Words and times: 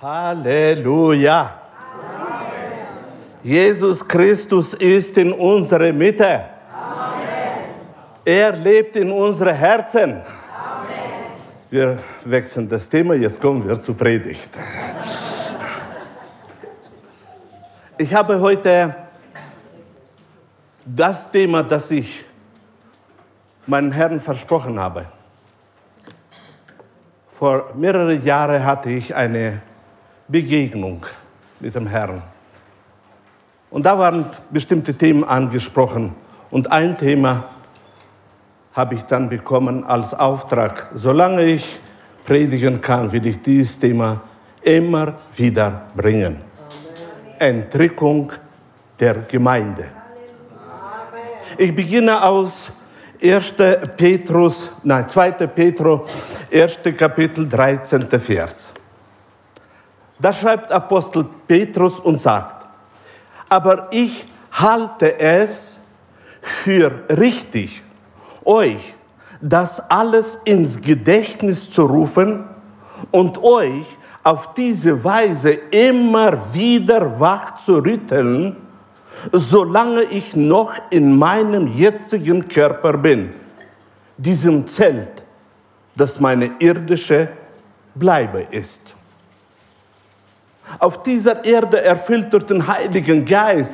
Halleluja. 0.00 1.60
Jesus 3.42 4.06
Christus 4.06 4.72
ist 4.74 5.16
in 5.18 5.30
unserer 5.32 5.92
Mitte. 5.92 6.44
Amen. 6.72 7.74
Er 8.24 8.52
lebt 8.52 8.96
in 8.96 9.10
unseren 9.12 9.54
Herzen. 9.54 10.12
Amen. 10.12 10.22
Wir 11.68 11.98
wechseln 12.24 12.66
das 12.66 12.88
Thema, 12.88 13.14
jetzt 13.14 13.38
kommen 13.38 13.66
wir 13.68 13.80
zur 13.80 13.94
Predigt. 13.94 14.48
Ich 17.98 18.14
habe 18.14 18.40
heute 18.40 18.94
das 20.86 21.30
Thema, 21.30 21.62
das 21.62 21.90
ich 21.90 22.24
meinen 23.66 23.92
Herrn 23.92 24.18
versprochen 24.18 24.80
habe. 24.80 25.04
Vor 27.38 27.74
mehreren 27.74 28.24
Jahren 28.24 28.64
hatte 28.64 28.90
ich 28.90 29.14
eine 29.14 29.60
Begegnung 30.30 31.04
mit 31.58 31.74
dem 31.74 31.86
Herrn. 31.86 32.22
Und 33.70 33.86
da 33.86 33.98
waren 33.98 34.26
bestimmte 34.50 34.94
Themen 34.94 35.24
angesprochen. 35.24 36.14
Und 36.50 36.70
ein 36.70 36.96
Thema 36.96 37.44
habe 38.72 38.94
ich 38.94 39.02
dann 39.02 39.28
bekommen 39.28 39.84
als 39.84 40.14
Auftrag. 40.14 40.90
Solange 40.94 41.44
ich 41.44 41.80
predigen 42.24 42.80
kann, 42.80 43.10
will 43.12 43.26
ich 43.26 43.40
dieses 43.40 43.78
Thema 43.78 44.20
immer 44.62 45.14
wieder 45.36 45.82
bringen. 45.96 46.38
Entrückung 47.38 48.32
der 48.98 49.14
Gemeinde. 49.28 49.86
Ich 51.58 51.74
beginne 51.74 52.22
aus 52.22 52.70
1. 53.22 53.54
Petrus, 53.96 54.70
nein, 54.82 55.08
2. 55.08 55.32
Petrus, 55.46 56.00
1. 56.52 56.78
Kapitel, 56.96 57.48
13. 57.48 58.08
Vers. 58.08 58.72
Da 60.20 60.32
schreibt 60.32 60.70
Apostel 60.70 61.24
Petrus 61.46 61.98
und 61.98 62.20
sagt, 62.20 62.66
aber 63.48 63.88
ich 63.90 64.26
halte 64.52 65.18
es 65.18 65.78
für 66.42 67.04
richtig, 67.08 67.82
euch 68.44 68.94
das 69.40 69.80
alles 69.90 70.38
ins 70.44 70.80
Gedächtnis 70.80 71.70
zu 71.70 71.86
rufen 71.86 72.44
und 73.10 73.42
euch 73.42 73.86
auf 74.22 74.52
diese 74.52 75.02
Weise 75.02 75.52
immer 75.70 76.52
wieder 76.52 77.18
wach 77.18 77.56
zu 77.56 77.78
rütteln, 77.78 78.56
solange 79.32 80.02
ich 80.02 80.36
noch 80.36 80.74
in 80.90 81.16
meinem 81.16 81.66
jetzigen 81.66 82.46
Körper 82.46 82.98
bin, 82.98 83.32
diesem 84.18 84.66
Zelt, 84.66 85.22
das 85.96 86.20
meine 86.20 86.50
irdische 86.58 87.28
Bleibe 87.94 88.46
ist 88.50 88.80
auf 90.78 91.02
dieser 91.02 91.44
Erde 91.44 91.82
erfüllt 91.82 92.32
durch 92.32 92.44
den 92.44 92.66
Heiligen 92.66 93.24
Geist, 93.24 93.72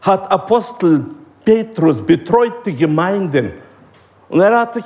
hat 0.00 0.30
Apostel 0.30 1.04
Petrus 1.44 2.04
betreut 2.04 2.66
die 2.66 2.74
Gemeinden. 2.74 3.52
Und 4.28 4.40
er 4.40 4.60
hat 4.60 4.74
sich 4.74 4.84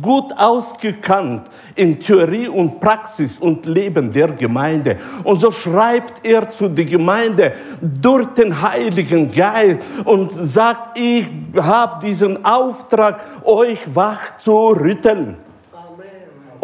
gut 0.00 0.32
ausgekannt 0.36 1.48
in 1.74 1.98
Theorie 1.98 2.46
und 2.46 2.78
Praxis 2.78 3.38
und 3.38 3.66
Leben 3.66 4.12
der 4.12 4.28
Gemeinde. 4.28 4.98
Und 5.24 5.40
so 5.40 5.50
schreibt 5.50 6.24
er 6.24 6.48
zu 6.48 6.68
der 6.68 6.84
Gemeinde 6.84 7.54
durch 7.80 8.28
den 8.28 8.62
Heiligen 8.62 9.32
Geist 9.32 9.80
und 10.04 10.30
sagt, 10.30 10.96
ich 10.96 11.26
habe 11.56 12.06
diesen 12.06 12.44
Auftrag, 12.44 13.24
euch 13.44 13.80
wach 13.92 14.38
zu 14.38 14.68
rütteln 14.68 15.38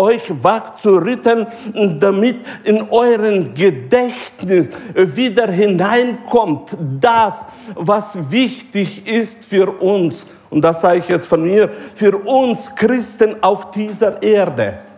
euch 0.01 0.23
wach 0.43 0.77
zu 0.77 0.97
rütteln, 0.97 1.47
damit 2.01 2.37
in 2.65 2.89
euren 2.91 3.55
Gedächtnis 3.55 4.71
wieder 4.95 5.49
hineinkommt 5.49 6.77
das, 7.01 7.47
was 7.75 8.31
wichtig 8.31 9.07
ist 9.07 9.45
für 9.45 9.71
uns. 9.81 10.27
Und 10.49 10.63
das 10.63 10.81
sage 10.81 11.01
ich 11.01 11.09
jetzt 11.09 11.27
von 11.27 11.43
mir, 11.43 11.71
für 11.95 12.17
uns 12.17 12.75
Christen 12.75 13.37
auf 13.43 13.71
dieser 13.71 14.21
Erde 14.23 14.90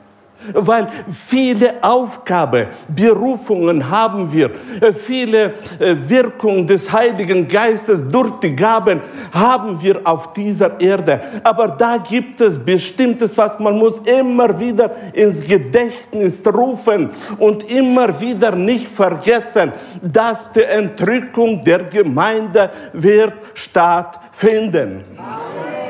weil 0.52 0.88
viele 1.08 1.82
Aufgaben, 1.82 2.66
Berufungen 2.88 3.88
haben 3.90 4.32
wir, 4.32 4.50
äh, 4.80 4.92
viele 4.92 5.54
äh, 5.78 5.94
Wirkungen 6.06 6.66
des 6.66 6.90
Heiligen 6.92 7.48
Geistes 7.48 8.00
durch 8.10 8.32
die 8.40 8.54
Gaben 8.54 9.00
haben 9.32 9.80
wir 9.80 10.00
auf 10.04 10.32
dieser 10.32 10.80
Erde. 10.80 11.20
Aber 11.42 11.68
da 11.68 11.96
gibt 11.98 12.40
es 12.40 12.58
bestimmtes, 12.58 13.36
was 13.38 13.58
man 13.58 13.78
muss 13.78 14.00
immer 14.00 14.58
wieder 14.58 14.90
ins 15.12 15.46
Gedächtnis 15.46 16.42
rufen 16.46 17.10
und 17.38 17.70
immer 17.70 18.20
wieder 18.20 18.54
nicht 18.54 18.88
vergessen, 18.88 19.72
dass 20.00 20.50
die 20.52 20.62
Entrückung 20.62 21.64
der 21.64 21.84
Gemeinde 21.84 22.70
wird 22.92 23.34
stattfinden. 23.54 25.04
Amen. 25.16 25.81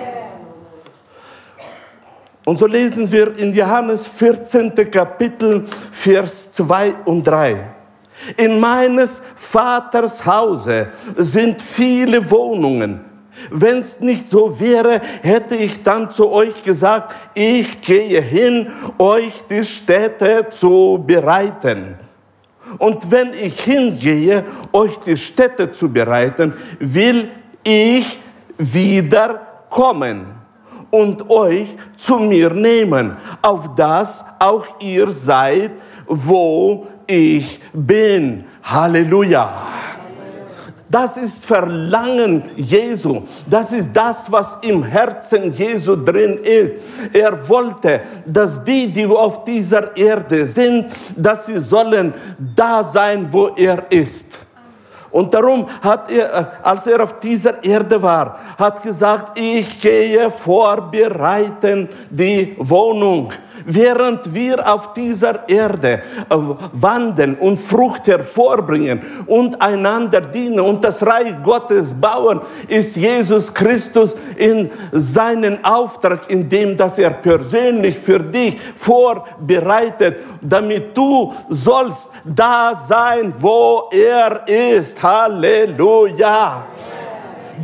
Und 2.44 2.58
so 2.58 2.66
lesen 2.66 3.10
wir 3.10 3.36
in 3.38 3.54
Johannes 3.54 4.06
14. 4.06 4.74
Kapitel, 4.90 5.64
Vers 5.92 6.50
2 6.52 6.94
und 7.04 7.24
3. 7.24 7.56
In 8.36 8.58
meines 8.58 9.22
Vaters 9.36 10.24
Hause 10.24 10.88
sind 11.16 11.62
viele 11.62 12.28
Wohnungen. 12.30 13.04
Wenn 13.50 13.78
es 13.78 14.00
nicht 14.00 14.30
so 14.30 14.58
wäre, 14.60 15.00
hätte 15.22 15.56
ich 15.56 15.82
dann 15.82 16.10
zu 16.10 16.30
euch 16.30 16.62
gesagt, 16.62 17.16
ich 17.34 17.80
gehe 17.80 18.20
hin, 18.20 18.70
euch 18.98 19.42
die 19.48 19.64
Städte 19.64 20.46
zu 20.50 21.02
bereiten. 21.04 21.96
Und 22.78 23.10
wenn 23.10 23.34
ich 23.34 23.60
hingehe, 23.60 24.44
euch 24.72 24.98
die 24.98 25.16
Städte 25.16 25.72
zu 25.72 25.92
bereiten, 25.92 26.54
will 26.78 27.30
ich 27.64 28.18
wieder 28.58 29.40
kommen 29.68 30.41
und 30.92 31.30
euch 31.30 31.74
zu 31.96 32.18
mir 32.18 32.50
nehmen, 32.50 33.16
auf 33.40 33.74
das 33.74 34.24
auch 34.38 34.66
ihr 34.78 35.10
seid, 35.10 35.72
wo 36.06 36.86
ich 37.06 37.60
bin. 37.72 38.44
Halleluja. 38.62 39.50
Das 40.92 41.16
ist 41.16 41.46
Verlangen 41.46 42.42
Jesu. 42.54 43.22
Das 43.48 43.72
ist 43.72 43.90
das, 43.94 44.30
was 44.30 44.58
im 44.60 44.84
Herzen 44.84 45.50
Jesu 45.50 45.96
drin 45.96 46.38
ist. 46.42 46.74
Er 47.14 47.48
wollte, 47.48 48.02
dass 48.26 48.62
die, 48.62 48.92
die 48.92 49.06
auf 49.06 49.42
dieser 49.44 49.96
Erde 49.96 50.44
sind, 50.44 50.88
dass 51.16 51.46
sie 51.46 51.58
sollen 51.58 52.12
da 52.54 52.84
sein, 52.84 53.26
wo 53.30 53.48
er 53.56 53.90
ist. 53.90 54.26
Und 55.12 55.34
darum 55.34 55.68
hat 55.82 56.10
er, 56.10 56.34
äh, 56.34 56.44
als 56.62 56.86
er 56.86 57.02
auf 57.02 57.20
dieser 57.20 57.62
Erde 57.62 58.02
war, 58.02 58.38
hat 58.58 58.82
gesagt, 58.82 59.38
ich 59.38 59.80
gehe 59.80 60.30
vorbereiten 60.30 61.88
die 62.10 62.56
Wohnung 62.58 63.32
während 63.64 64.34
wir 64.34 64.72
auf 64.72 64.92
dieser 64.92 65.48
Erde 65.48 66.02
äh, 66.28 66.36
wandern 66.72 67.34
und 67.34 67.58
Frucht 67.58 68.06
hervorbringen 68.06 69.02
und 69.26 69.60
einander 69.60 70.20
dienen 70.20 70.60
und 70.60 70.82
das 70.84 71.04
Reich 71.04 71.34
Gottes 71.42 71.92
bauen, 71.92 72.40
ist 72.68 72.96
Jesus 72.96 73.52
Christus 73.52 74.14
in 74.36 74.70
seinen 74.92 75.64
Auftrag, 75.64 76.30
in 76.30 76.48
dem, 76.48 76.76
dass 76.76 76.98
er 76.98 77.10
persönlich 77.10 77.98
für 77.98 78.20
dich 78.20 78.60
vorbereitet, 78.74 80.18
damit 80.40 80.96
du 80.96 81.34
sollst 81.48 82.08
da 82.24 82.74
sein, 82.88 83.32
wo 83.38 83.88
er 83.92 84.46
ist. 84.46 85.02
Halleluja. 85.02 86.64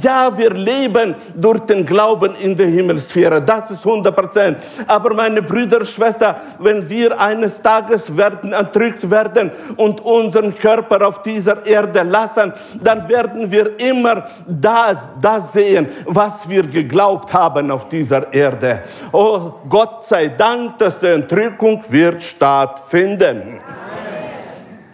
Ja, 0.03 0.37
wir 0.37 0.51
leben 0.51 1.15
durch 1.35 1.61
den 1.61 1.85
Glauben 1.85 2.35
in 2.37 2.57
der 2.57 2.67
Himmelssphäre. 2.67 3.41
Das 3.41 3.71
ist 3.71 3.85
100 3.85 4.15
Prozent. 4.15 4.59
Aber 4.87 5.15
meine 5.15 5.43
Brüder, 5.43 5.85
Schwester, 5.85 6.37
wenn 6.59 6.89
wir 6.89 7.19
eines 7.19 7.61
Tages 7.61 8.17
werden 8.17 8.53
entrückt 8.53 9.11
werden 9.11 9.51
und 9.77 10.01
unseren 10.01 10.55
Körper 10.55 11.07
auf 11.07 11.23
dieser 11.23 11.65
Erde 11.67 12.03
lassen, 12.03 12.53
dann 12.83 13.09
werden 13.09 13.51
wir 13.51 13.79
immer 13.81 14.27
das, 14.47 14.97
das 15.21 15.53
sehen, 15.53 15.89
was 16.07 16.49
wir 16.49 16.65
geglaubt 16.65 17.33
haben 17.33 17.71
auf 17.71 17.89
dieser 17.89 18.33
Erde. 18.33 18.83
Oh, 19.13 19.53
Gott 19.69 20.07
sei 20.07 20.29
Dank, 20.29 20.79
dass 20.79 20.99
die 20.99 21.07
Entrückung 21.07 21.83
wird 21.89 22.23
stattfinden. 22.23 23.61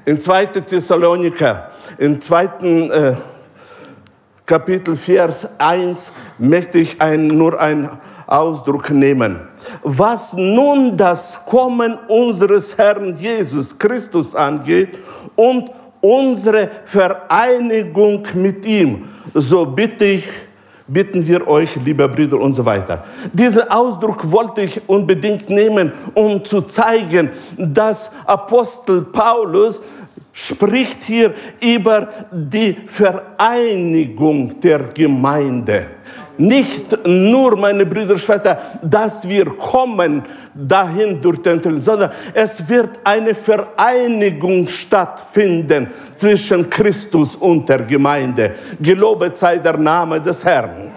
In 0.05 0.21
2. 0.21 0.47
Thessaloniker, 0.47 1.71
im 1.99 2.21
zweiten 2.21 2.91
äh, 2.91 3.15
Kapitel 4.47 4.95
Vers 4.95 5.49
1 5.57 6.13
möchte 6.39 6.79
ich 6.79 7.01
ein, 7.01 7.29
nur 7.29 7.59
einen 7.59 7.89
Ausdruck 8.27 8.91
nehmen. 8.91 9.41
Was 9.83 10.35
nun 10.35 10.97
das 10.97 11.41
Kommen 11.47 11.99
unseres 12.09 12.77
Herrn 12.77 13.17
Jesus 13.17 13.79
Christus 13.79 14.35
angeht 14.35 14.99
und 15.35 15.71
unsere 16.03 16.71
Vereinigung 16.85 18.23
mit 18.35 18.67
ihm, 18.67 19.09
so 19.33 19.65
bitte 19.65 20.05
ich 20.05 20.29
bitten 20.87 21.27
wir 21.27 21.47
euch, 21.49 21.77
liebe 21.77 22.09
Brüder 22.09 22.39
und 22.39 22.53
so 22.53 22.65
weiter. 22.65 23.05
Diesen 23.33 23.63
Ausdruck 23.71 24.31
wollte 24.31 24.63
ich 24.63 24.81
unbedingt 24.89 25.49
nehmen, 25.49 25.93
um 26.15 26.45
zu 26.45 26.63
zeigen, 26.63 27.31
dass 27.57 28.11
Apostel 28.27 29.03
Paulus 29.03 29.81
spricht 30.33 31.05
hier 31.05 31.33
über 31.61 32.09
die 32.31 32.77
Vereinigung 32.87 34.61
der 34.61 34.81
Gemeinde. 34.93 35.87
Nicht 36.37 37.07
nur, 37.07 37.57
meine 37.57 37.87
Brüder 37.87 38.15
und 38.15 38.21
Schwestern, 38.21 38.57
dass 38.83 39.27
wir 39.29 39.45
kommen 39.45 40.23
dahin 40.55 41.21
durch 41.21 41.41
den 41.43 41.63
Tod, 41.63 41.83
sondern 41.83 42.11
es 42.33 42.69
wird 42.69 42.91
eine 43.05 43.35
Vereinigung 43.35 44.67
stattfinden 44.69 45.89
zwischen 46.17 46.69
Christus 46.69 47.37
und 47.37 47.69
der 47.69 47.83
Gemeinde. 47.83 48.53
Gelobet 48.81 49.37
sei 49.37 49.59
der 49.59 49.77
Name 49.77 50.21
des 50.21 50.45
Herrn. 50.45 50.91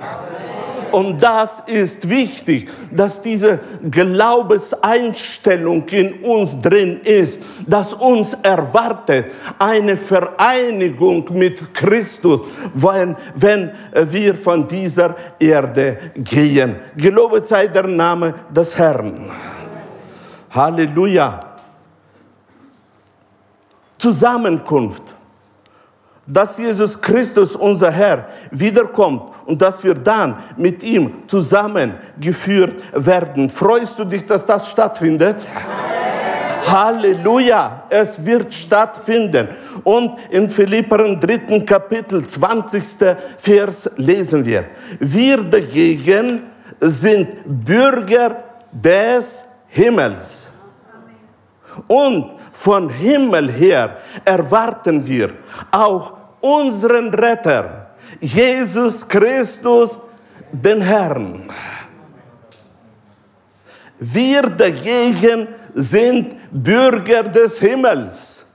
Und 0.92 1.22
das 1.22 1.64
ist 1.68 2.10
wichtig, 2.10 2.70
dass 2.92 3.22
diese 3.22 3.60
Glaubenseinstellung 3.90 5.88
in 5.90 6.14
uns 6.24 6.60
drin 6.62 7.02
ist, 7.04 7.40
dass 7.66 7.94
uns 7.94 8.34
erwartet 8.44 9.32
eine 9.60 9.98
Vereinigung 9.98 11.26
mit 11.34 11.74
Christus, 11.74 12.42
wenn, 12.74 13.16
wenn 13.36 13.72
wir 14.10 14.36
von 14.36 14.68
dieser 14.68 15.16
Erde 15.40 15.98
gehen. 16.16 16.76
Gelobet 16.96 17.46
sei 17.48 17.68
der 17.68 17.88
Name 17.88 18.34
des 18.50 18.78
Herrn. 18.78 19.32
Halleluja. 20.50 21.44
Zusammenkunft 23.98 25.17
dass 26.28 26.58
Jesus 26.58 27.00
Christus, 27.00 27.56
unser 27.56 27.90
Herr, 27.90 28.28
wiederkommt 28.52 29.34
und 29.46 29.62
dass 29.62 29.82
wir 29.84 29.94
dann 29.94 30.36
mit 30.58 30.84
ihm 30.84 31.24
zusammengeführt 31.28 32.76
werden. 32.94 33.50
Freust 33.50 33.98
du 33.98 34.04
dich, 34.04 34.26
dass 34.26 34.46
das 34.46 34.70
stattfindet? 34.70 35.38
Halleluja, 36.68 37.84
es 37.90 38.24
wird 38.24 38.54
stattfinden. 38.54 39.48
Und 39.86 40.18
in 40.30 40.50
Philipperen 40.50 41.18
3. 41.18 41.62
Kapitel 41.62 42.28
20. 42.28 42.84
Vers 43.38 43.90
lesen 43.96 44.44
wir, 44.44 44.66
wir 45.00 45.38
dagegen 45.44 46.44
sind 46.82 47.38
Bürger 47.46 48.44
des 48.72 49.46
Himmels. 49.68 50.50
Und 51.88 52.34
von 52.52 52.90
Himmel 52.90 53.52
her 53.52 53.98
erwarten 54.26 55.06
wir 55.06 55.32
auch 55.72 56.17
unseren 56.42 57.14
Retter, 57.14 57.88
Jesus 58.20 59.08
Christus, 59.08 59.98
den 60.52 60.82
Herrn. 60.82 61.50
Wir 64.00 64.44
dagegen 64.44 65.48
sind 65.74 66.36
Bürger 66.52 67.24
des 67.24 67.60
Himmels. 67.60 68.46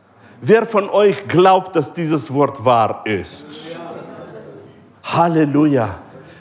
Wer 0.41 0.67
von 0.67 0.89
euch 0.91 1.27
glaubt, 1.29 1.77
dass 1.77 1.93
dieses 1.93 2.33
Wort 2.33 2.65
wahr 2.65 3.03
ist? 3.05 3.45
Halleluja. 5.05 5.99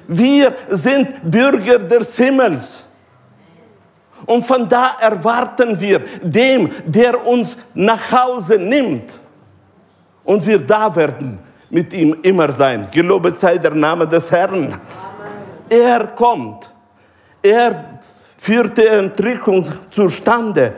Wir 0.07 0.53
sind 0.69 1.29
Bürger 1.29 1.79
des 1.79 2.15
Himmels. 2.17 2.83
Und 4.25 4.45
von 4.45 4.69
da 4.69 4.97
erwarten 4.99 5.79
wir 5.79 5.99
dem, 6.21 6.71
der 6.85 7.25
uns 7.25 7.57
nach 7.73 8.11
Hause 8.11 8.57
nimmt 8.57 9.20
und 10.23 10.45
wir 10.45 10.59
da 10.59 10.95
werden 10.95 11.39
mit 11.69 11.93
ihm 11.93 12.17
immer 12.21 12.51
sein. 12.51 12.87
Gelobet 12.91 13.37
sei 13.37 13.57
der 13.57 13.73
Name 13.73 14.07
des 14.07 14.31
Herrn. 14.31 14.73
Er 15.69 16.07
kommt. 16.07 16.69
Er 17.41 17.99
führt 18.37 18.77
die 18.77 18.85
Entrückung 18.85 19.65
zustande, 19.89 20.73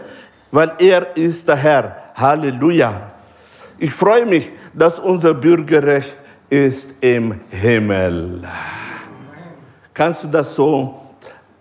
weil 0.51 0.73
er 0.79 1.17
ist 1.17 1.47
der 1.47 1.55
Herr. 1.55 1.95
Halleluja. 2.15 2.93
Ich 3.79 3.91
freue 3.91 4.25
mich, 4.25 4.51
dass 4.73 4.99
unser 4.99 5.33
Bürgerrecht 5.33 6.13
ist 6.49 6.93
im 7.01 7.41
Himmel. 7.49 8.47
Kannst 9.93 10.23
du 10.23 10.27
das 10.27 10.53
so 10.55 10.99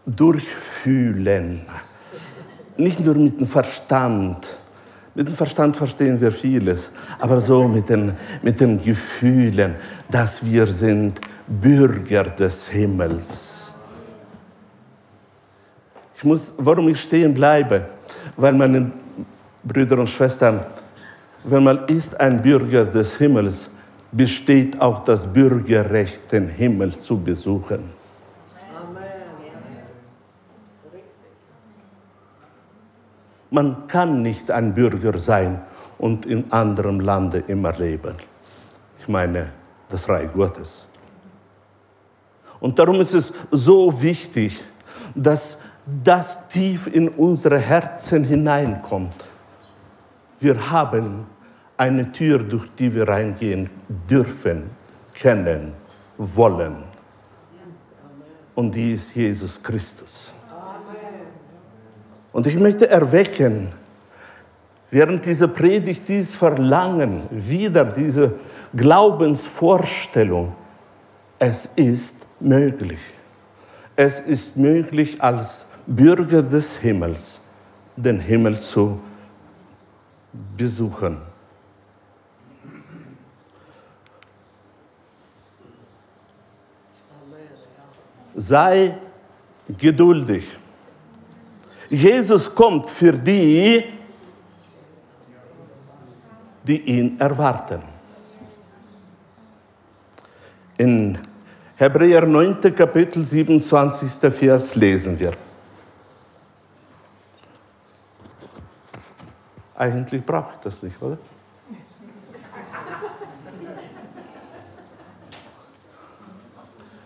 durchfühlen? 0.05 1.67
Nicht 2.77 3.01
nur 3.01 3.15
mit 3.15 3.41
dem 3.41 3.47
Verstand 3.47 4.47
mit 5.15 5.29
dem 5.29 5.35
Verstand 5.35 5.77
verstehen 5.77 6.21
wir 6.21 6.33
vieles, 6.33 6.91
aber 7.19 7.41
so 7.41 7.69
mit 7.69 7.89
den, 7.89 8.13
mit 8.43 8.61
den 8.61 8.81
Gefühlen, 8.81 9.75
dass 10.11 10.45
wir 10.45 10.67
sind 10.67 11.21
Bürger 11.47 12.25
des 12.25 12.69
Himmels. 12.69 13.73
Ich 16.17 16.25
muss, 16.25 16.53
warum 16.57 16.89
ich 16.89 17.01
stehen 17.01 17.35
bleibe, 17.35 17.87
weil 18.37 18.53
meine 18.53 18.91
Brüder 19.65 19.99
und 19.99 20.09
Schwestern, 20.09 20.61
wenn 21.45 21.65
man 21.65 21.85
ist 21.87 22.19
ein 22.19 22.41
Bürger 22.41 22.85
des 22.85 23.17
Himmels, 23.17 23.69
besteht 24.13 24.81
auch 24.81 25.05
das 25.05 25.27
Bürgerrecht, 25.27 26.31
den 26.31 26.49
Himmel 26.49 26.93
zu 26.99 27.19
besuchen. 27.19 28.02
Man 33.53 33.87
kann 33.87 34.23
nicht 34.23 34.51
ein 34.51 34.75
Bürger 34.75 35.19
sein 35.19 35.61
und 35.99 36.25
in 36.25 36.51
anderem 36.51 37.01
Lande 37.01 37.45
immer 37.47 37.73
leben. 37.75 38.17
Ich 38.99 39.09
meine, 39.09 39.51
das 39.91 40.09
Reich 40.09 40.33
Gottes. 40.33 40.89
Und 42.61 42.79
darum 42.79 43.01
ist 43.01 43.13
es 43.13 43.31
so 43.51 44.01
wichtig, 44.01 44.59
dass 45.15 45.59
das 46.03 46.49
tief 46.49 46.87
in 46.87 47.11
unsere 47.11 47.59
Herzen 47.59 48.25
hineinkommt. 48.25 49.15
Wir 50.39 50.71
haben 50.71 51.27
eine 51.77 52.11
Tür, 52.11 52.39
durch 52.39 52.71
die 52.79 52.95
wir 52.95 53.07
reingehen 53.07 53.69
dürfen, 54.09 54.71
kennen, 55.13 55.75
wollen. 56.17 56.77
Und 58.55 58.75
die 58.75 58.95
ist 58.95 59.15
Jesus 59.15 59.63
Christus. 59.63 60.12
Und 62.33 62.47
ich 62.47 62.59
möchte 62.59 62.89
erwecken, 62.89 63.69
während 64.91 65.25
dieser 65.27 65.49
Predigt 65.49 66.09
dies 66.09 66.35
Verlangen, 66.35 67.23
wieder 67.31 67.85
diese 67.85 68.35
Glaubensvorstellung, 68.75 70.55
es 71.39 71.69
ist 71.77 72.17
möglich. 72.41 73.01
Es 73.97 74.21
ist 74.21 74.57
möglich, 74.57 75.23
als 75.23 75.67
Bürger 75.87 76.43
des 76.43 76.79
Himmels 76.79 77.41
den 77.97 78.21
Himmel 78.21 78.59
zu 78.59 78.99
besuchen. 80.57 81.19
Sei 88.35 88.97
geduldig. 89.69 90.45
Jesus 91.93 92.55
kommt 92.55 92.89
für 92.89 93.13
die, 93.13 93.85
die 96.63 96.81
ihn 96.81 97.21
erwarten. 97.21 97.83
In 100.79 101.19
Hebräer 101.77 102.25
9. 102.25 102.75
Kapitel 102.75 103.27
27. 103.27 104.11
Vers 104.33 104.75
lesen 104.75 105.19
wir. 105.19 105.33
Eigentlich 109.75 110.25
brauche 110.25 110.55
ich 110.55 110.61
das 110.63 110.83
nicht, 110.83 111.03
oder? 111.03 111.19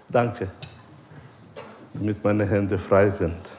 Danke, 0.08 0.48
damit 1.92 2.22
meine 2.22 2.46
Hände 2.46 2.78
frei 2.78 3.10
sind. 3.10 3.55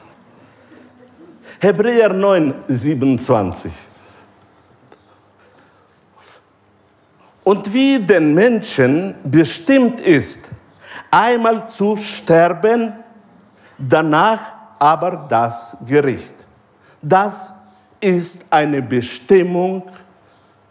Hebräer 1.60 2.12
9, 2.12 2.54
27. 2.68 3.72
Und 7.42 7.72
wie 7.72 7.98
den 7.98 8.34
Menschen 8.34 9.14
bestimmt 9.24 10.00
ist, 10.00 10.40
einmal 11.10 11.66
zu 11.68 11.96
sterben, 11.96 12.92
danach 13.76 14.40
aber 14.78 15.26
das 15.28 15.76
Gericht. 15.86 16.34
Das 17.02 17.52
ist 18.00 18.40
eine 18.50 18.82
Bestimmung 18.82 19.82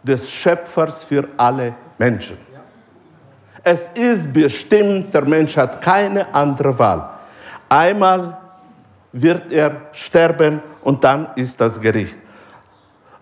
des 0.02 0.30
Schöpfers 0.30 1.04
für 1.04 1.28
alle 1.36 1.74
Menschen. 1.98 2.38
Es 3.62 3.90
ist 3.94 4.32
bestimmt, 4.32 5.12
der 5.12 5.26
Mensch 5.26 5.56
hat 5.56 5.82
keine 5.82 6.32
andere 6.32 6.78
Wahl. 6.78 7.10
Einmal 7.68 8.38
wird 9.12 9.50
er 9.52 9.88
sterben 9.92 10.60
und 10.82 11.02
dann 11.02 11.28
ist 11.36 11.60
das 11.60 11.80
Gericht. 11.80 12.16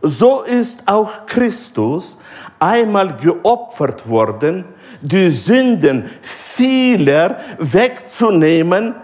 So 0.03 0.43
ist 0.43 0.83
auch 0.87 1.27
Christus 1.27 2.17
einmal 2.59 3.17
geopfert 3.17 4.09
worden, 4.09 4.65
die 5.01 5.31
Sünden 5.31 6.11
Fehler 6.23 7.39
wegzunehmen. 7.59 8.95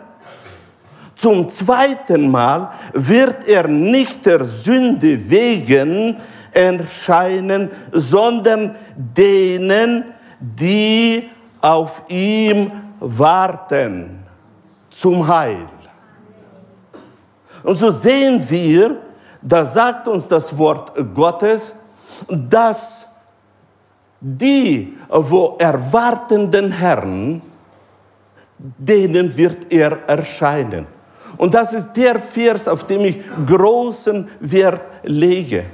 Zum 1.16 1.48
zweiten 1.48 2.30
Mal 2.30 2.72
wird 2.92 3.48
er 3.48 3.68
nicht 3.68 4.26
der 4.26 4.44
Sünde 4.44 5.30
wegen 5.30 6.16
erscheinen, 6.52 7.70
sondern 7.92 8.76
denen, 8.96 10.04
die 10.40 11.28
auf 11.60 12.02
ihm 12.08 12.70
warten, 12.98 14.24
zum 14.90 15.26
Heil. 15.26 15.68
Und 17.62 17.76
so 17.76 17.90
sehen 17.90 18.42
wir, 18.48 18.96
da 19.40 19.64
sagt 19.64 20.08
uns 20.08 20.28
das 20.28 20.56
Wort 20.56 20.92
Gottes, 21.14 21.72
dass 22.28 23.06
die, 24.20 24.96
wo 25.08 25.56
erwartenden 25.58 26.70
Herrn, 26.70 27.42
denen 28.58 29.36
wird 29.36 29.72
er 29.72 29.98
erscheinen. 30.06 30.86
Und 31.36 31.54
das 31.54 31.72
ist 31.72 31.92
der 31.94 32.20
Vers, 32.20 32.68
auf 32.68 32.84
dem 32.84 33.04
ich 33.04 33.18
großen 33.46 34.28
Wert 34.40 34.82
lege. 35.02 35.64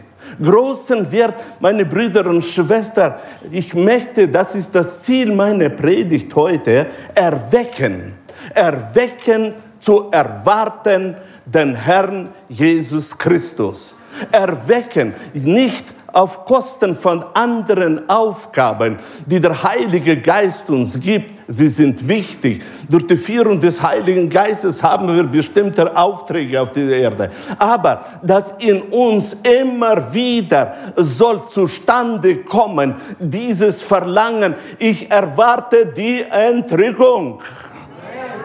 Großen 0.42 1.11
Wert, 1.11 1.35
meine 1.61 1.85
Brüder 1.85 2.26
und 2.26 2.45
Schwestern, 2.45 3.14
ich 3.50 3.75
möchte, 3.75 4.28
das 4.28 4.54
ist 4.54 4.75
das 4.75 5.02
Ziel 5.02 5.35
meiner 5.35 5.68
Predigt 5.68 6.35
heute, 6.35 6.87
erwecken. 7.14 8.14
Erwecken 8.54 9.54
zu 9.80 10.09
erwarten 10.11 11.16
den 11.52 11.75
Herrn 11.75 12.28
Jesus 12.49 13.17
Christus. 13.17 13.95
Erwecken, 14.33 15.14
nicht 15.33 15.85
auf 16.12 16.45
Kosten 16.45 16.95
von 16.95 17.25
anderen 17.35 18.09
Aufgaben, 18.09 18.99
die 19.26 19.38
der 19.38 19.62
Heilige 19.62 20.17
Geist 20.21 20.69
uns 20.71 20.99
gibt. 20.99 21.38
Sie 21.50 21.69
sind 21.69 22.07
wichtig. 22.07 22.62
Durch 22.88 23.07
die 23.07 23.17
Führung 23.17 23.61
des 23.61 23.81
Heiligen 23.81 24.28
Geistes 24.28 24.83
haben 24.83 25.14
wir 25.14 25.23
bestimmte 25.25 25.97
Aufträge 25.97 26.61
auf 26.61 26.73
dieser 26.73 26.97
Erde. 26.97 27.31
Aber 27.59 28.05
dass 28.23 28.55
in 28.59 28.83
uns 28.83 29.37
immer 29.43 30.12
wieder 30.12 30.75
soll 30.97 31.49
zustande 31.49 32.38
kommen, 32.38 32.97
dieses 33.19 33.83
Verlangen, 33.83 34.55
ich 34.78 35.11
erwarte 35.11 35.87
die 35.87 36.23
Entrückung. 36.23 37.40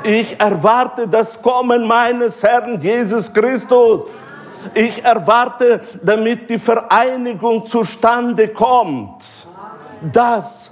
Ich 0.04 0.38
erwarte 0.38 1.08
das 1.08 1.42
Kommen 1.42 1.88
meines 1.88 2.44
Herrn 2.44 2.82
Jesus 2.82 3.32
Christus. 3.32 4.04
Ich 4.74 5.04
erwarte, 5.04 5.82
damit 6.02 6.50
die 6.50 6.60
Vereinigung 6.60 7.66
zustande 7.66 8.50
kommt. 8.50 9.24
Das 10.12 10.70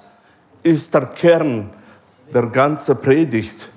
ist 0.62 0.94
der 0.94 1.06
Kern 1.08 1.70
der 2.34 2.48
ganzen 2.48 3.00
Predigt, 3.00 3.70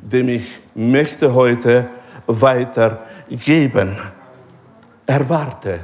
den 0.00 0.28
ich 0.28 0.60
möchte 0.74 1.32
heute 1.32 1.88
weitergeben. 2.26 3.98
Erwarte, 5.06 5.80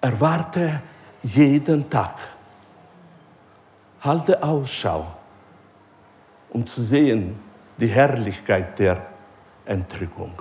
erwarte 0.00 0.80
jeden 1.24 1.90
Tag. 1.90 2.14
Halte 4.00 4.40
Ausschau, 4.40 5.06
um 6.50 6.64
zu 6.64 6.82
sehen 6.82 7.45
die 7.78 7.86
Herrlichkeit 7.86 8.78
der 8.78 9.06
Entrückung. 9.64 10.32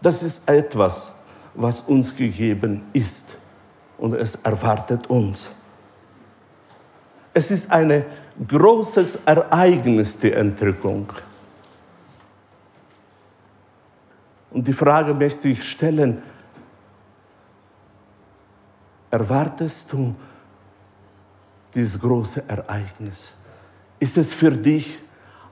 Das 0.00 0.22
ist 0.22 0.42
etwas, 0.48 1.12
was 1.54 1.80
uns 1.82 2.14
gegeben 2.14 2.84
ist 2.92 3.26
und 3.98 4.14
es 4.14 4.36
erwartet 4.36 5.08
uns. 5.08 5.50
Es 7.32 7.50
ist 7.50 7.70
ein 7.70 8.04
großes 8.46 9.20
Ereignis, 9.24 10.18
die 10.18 10.32
Entrückung. 10.32 11.12
Und 14.50 14.66
die 14.66 14.72
Frage 14.72 15.14
möchte 15.14 15.48
ich 15.48 15.62
stellen, 15.62 16.22
erwartest 19.10 19.92
du 19.92 20.14
dieses 21.74 22.00
große 22.00 22.42
Ereignis? 22.48 23.34
Ist 24.00 24.16
es 24.16 24.32
für 24.32 24.50
dich 24.50 24.98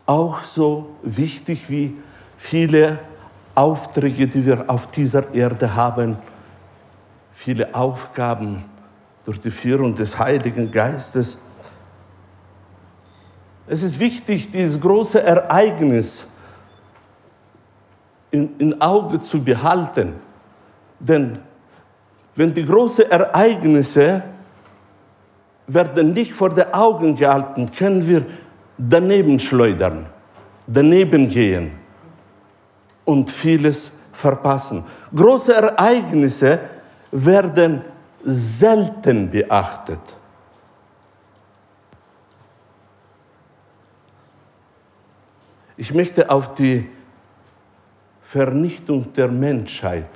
auch 0.09 0.43
so 0.43 0.97
wichtig 1.03 1.69
wie 1.69 1.95
viele 2.39 2.99
Aufträge, 3.55 4.27
die 4.27 4.45
wir 4.45 4.65
auf 4.69 4.87
dieser 4.87 5.35
Erde 5.35 5.75
haben, 5.75 6.17
viele 7.35 7.75
Aufgaben 7.75 8.65
durch 9.25 9.39
die 9.41 9.51
Führung 9.51 9.95
des 9.95 10.19
Heiligen 10.19 10.73
Geistes. 10.73 11.37
Es 13.67 13.83
ist 13.83 13.99
wichtig, 14.01 14.51
dieses 14.51 14.81
große 14.81 15.23
Ereignis 15.23 16.27
in, 18.31 18.57
in 18.59 18.81
Auge 18.81 19.21
zu 19.21 19.43
behalten. 19.43 20.15
Denn 20.99 21.39
wenn 22.35 22.55
die 22.55 22.65
großen 22.65 23.11
Ereignisse 23.11 24.23
werden 25.67 26.15
nicht 26.15 26.33
vor 26.33 26.49
den 26.49 26.73
Augen 26.73 27.15
gehalten, 27.15 27.71
können 27.71 28.09
wir 28.09 28.25
daneben 28.79 29.39
schleudern, 29.41 30.07
daneben 30.67 31.29
gehen 31.29 31.73
und 33.05 33.31
vieles 33.31 33.91
verpassen. 34.13 34.85
Große 35.15 35.53
Ereignisse 35.53 36.61
werden 37.11 37.83
selten 38.25 39.31
beachtet. 39.31 40.01
Ich 45.77 45.95
möchte 45.95 46.29
auf 46.29 46.55
die 46.55 46.89
Vernichtung 48.23 49.13
der 49.13 49.29
Menschheit 49.29 50.09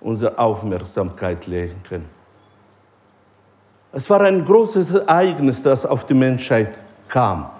unsere 0.00 0.36
Aufmerksamkeit 0.38 1.46
legen. 1.46 2.06
Es 3.92 4.08
war 4.08 4.22
ein 4.22 4.42
großes 4.44 4.90
Ereignis, 4.90 5.62
das 5.62 5.84
auf 5.84 6.06
die 6.06 6.14
Menschheit 6.14 6.78
kam. 7.06 7.50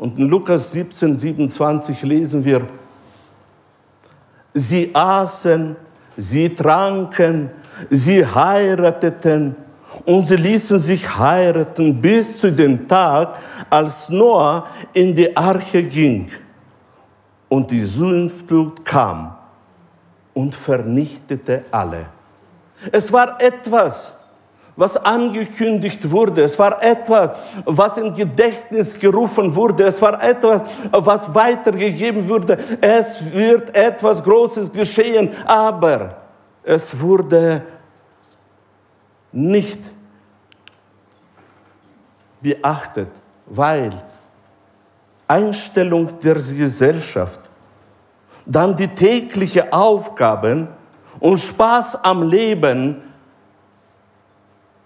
Und 0.00 0.18
in 0.18 0.30
Lukas 0.30 0.72
17, 0.72 1.18
27 1.18 2.02
lesen 2.04 2.42
wir, 2.42 2.66
sie 4.54 4.90
aßen, 4.94 5.76
sie 6.16 6.48
tranken, 6.48 7.50
sie 7.90 8.24
heirateten 8.24 9.54
und 10.06 10.26
sie 10.26 10.36
ließen 10.36 10.78
sich 10.78 11.06
heiraten 11.18 12.00
bis 12.00 12.38
zu 12.38 12.50
dem 12.50 12.88
Tag, 12.88 13.36
als 13.68 14.08
Noah 14.08 14.68
in 14.94 15.14
die 15.14 15.36
Arche 15.36 15.82
ging 15.82 16.30
und 17.50 17.70
die 17.70 17.84
Sündflut 17.84 18.82
kam 18.82 19.36
und 20.32 20.54
vernichtete 20.54 21.64
alle. 21.70 22.06
Es 22.90 23.12
war 23.12 23.38
etwas, 23.38 24.14
was 24.80 24.96
angekündigt 24.96 26.10
wurde. 26.10 26.44
Es 26.44 26.58
war 26.58 26.82
etwas, 26.82 27.32
was 27.66 27.98
in 27.98 28.14
Gedächtnis 28.14 28.98
gerufen 28.98 29.54
wurde. 29.54 29.84
Es 29.84 30.00
war 30.00 30.22
etwas, 30.22 30.62
was 30.90 31.34
weitergegeben 31.34 32.26
wurde. 32.26 32.56
Es 32.80 33.30
wird 33.30 33.76
etwas 33.76 34.22
Großes 34.22 34.72
geschehen, 34.72 35.36
aber 35.44 36.16
es 36.62 36.98
wurde 36.98 37.62
nicht 39.30 39.80
beachtet, 42.40 43.10
weil 43.44 43.92
Einstellung 45.28 46.18
der 46.20 46.36
Gesellschaft, 46.36 47.40
dann 48.46 48.74
die 48.74 48.88
täglichen 48.88 49.70
Aufgaben 49.70 50.68
und 51.20 51.38
Spaß 51.38 52.02
am 52.02 52.22
Leben 52.22 53.09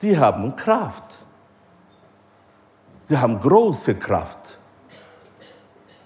die 0.03 0.19
haben 0.19 0.55
Kraft. 0.57 1.19
Die 3.09 3.17
haben 3.17 3.39
große 3.39 3.95
Kraft, 3.97 4.59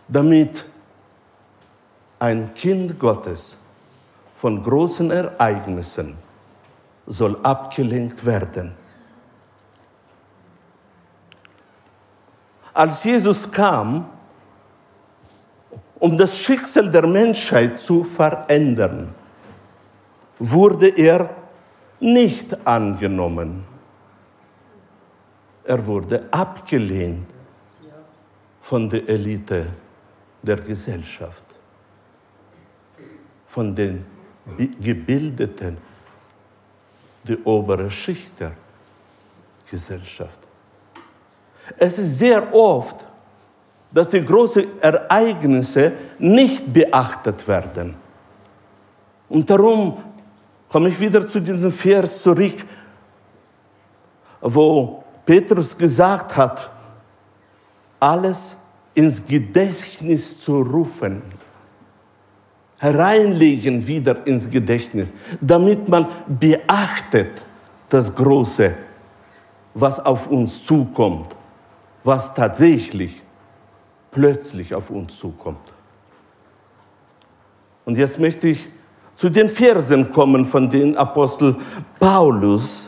damit 0.08 0.64
ein 2.18 2.52
Kind 2.54 2.98
Gottes 2.98 3.56
von 4.40 4.62
großen 4.62 5.10
Ereignissen 5.10 6.16
soll 7.06 7.38
abgelenkt 7.42 8.24
werden. 8.26 8.74
Als 12.74 13.02
Jesus 13.04 13.50
kam, 13.50 14.08
um 15.98 16.18
das 16.18 16.36
Schicksal 16.36 16.90
der 16.90 17.06
Menschheit 17.06 17.78
zu 17.78 18.04
verändern, 18.04 19.14
wurde 20.38 20.88
er 20.88 21.30
nicht 22.00 22.66
angenommen 22.66 23.64
er 25.68 25.84
wurde 25.84 26.26
abgelehnt 26.30 27.26
von 28.62 28.88
der 28.88 29.06
Elite 29.06 29.66
der 30.42 30.56
Gesellschaft, 30.56 31.44
von 33.48 33.76
den 33.76 34.06
Gebildeten, 34.80 35.76
die 37.22 37.36
obere 37.44 37.90
Schicht 37.90 38.40
der 38.40 38.52
Gesellschaft. 39.70 40.38
Es 41.76 41.98
ist 41.98 42.18
sehr 42.18 42.54
oft, 42.54 43.04
dass 43.92 44.08
die 44.08 44.24
großen 44.24 44.80
Ereignisse 44.80 45.92
nicht 46.18 46.72
beachtet 46.72 47.46
werden. 47.46 47.94
Und 49.28 49.50
darum 49.50 50.02
komme 50.66 50.88
ich 50.88 50.98
wieder 50.98 51.26
zu 51.26 51.40
diesem 51.40 51.70
Vers 51.70 52.22
zurück, 52.22 52.64
wo 54.40 55.04
Petrus 55.28 55.76
gesagt 55.76 56.34
hat, 56.38 56.70
alles 58.00 58.56
ins 58.94 59.22
Gedächtnis 59.26 60.40
zu 60.40 60.62
rufen, 60.62 61.20
hereinlegen 62.78 63.86
wieder 63.86 64.26
ins 64.26 64.48
Gedächtnis, 64.48 65.10
damit 65.38 65.86
man 65.86 66.06
beachtet 66.26 67.42
das 67.90 68.14
Große, 68.14 68.72
was 69.74 70.00
auf 70.00 70.28
uns 70.28 70.64
zukommt, 70.64 71.36
was 72.02 72.32
tatsächlich 72.32 73.22
plötzlich 74.10 74.74
auf 74.74 74.88
uns 74.88 75.18
zukommt. 75.18 75.74
Und 77.84 77.98
jetzt 77.98 78.18
möchte 78.18 78.48
ich 78.48 78.66
zu 79.14 79.28
den 79.28 79.50
Versen 79.50 80.10
kommen 80.10 80.46
von 80.46 80.70
den 80.70 80.96
Apostel 80.96 81.54
Paulus 82.00 82.87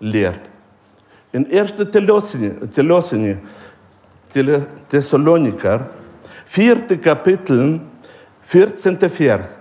lehrt. 0.00 0.40
In 1.32 1.46
1. 1.50 1.74
Thessaloniker, 4.88 5.90
4. 6.46 6.98
Kapitel, 6.98 7.80
14. 8.42 8.98
Vers. 9.10 9.56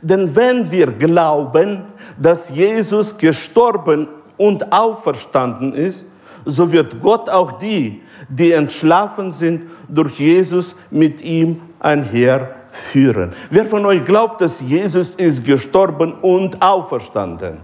Denn 0.00 0.34
wenn 0.34 0.70
wir 0.70 0.86
glauben, 0.86 1.84
dass 2.20 2.50
Jesus 2.50 3.16
gestorben 3.16 4.08
und 4.36 4.72
auferstanden 4.72 5.72
ist, 5.72 6.04
so 6.44 6.70
wird 6.70 7.00
Gott 7.00 7.28
auch 7.28 7.52
die, 7.52 8.02
die 8.28 8.52
entschlafen 8.52 9.32
sind, 9.32 9.62
durch 9.88 10.18
Jesus 10.20 10.74
mit 10.90 11.22
ihm 11.22 11.60
einherführen. 11.80 13.32
Wer 13.50 13.66
von 13.66 13.84
euch 13.86 14.04
glaubt, 14.04 14.40
dass 14.40 14.60
Jesus 14.60 15.14
ist 15.14 15.44
gestorben 15.44 16.14
und 16.22 16.62
auferstanden? 16.62 17.58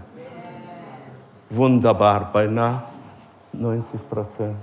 Wunderbar, 1.55 2.31
beinahe 2.33 2.81
90 3.51 4.09
Prozent. 4.09 4.57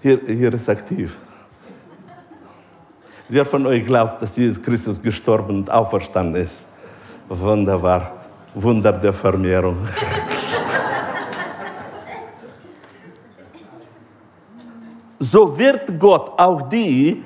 Hier, 0.00 0.20
hier 0.24 0.54
ist 0.54 0.68
aktiv. 0.68 1.18
Wer 3.28 3.44
von 3.44 3.66
euch 3.66 3.84
glaubt, 3.84 4.22
dass 4.22 4.36
Jesus 4.36 4.62
Christus 4.62 5.02
gestorben 5.02 5.56
und 5.58 5.70
auferstanden 5.70 6.40
ist? 6.42 6.64
Wunderbar. 7.28 8.12
Wunder 8.54 8.92
der 8.92 9.12
Vermehrung. 9.12 9.78
so 15.18 15.58
wird 15.58 15.98
Gott 15.98 16.38
auch 16.38 16.62
die, 16.68 17.24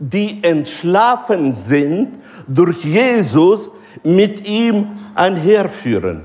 die 0.00 0.42
entschlafen 0.42 1.52
sind, 1.52 2.18
durch 2.48 2.82
Jesus 2.82 3.70
mit 4.02 4.46
ihm 4.48 4.88
einherführen. 5.14 6.22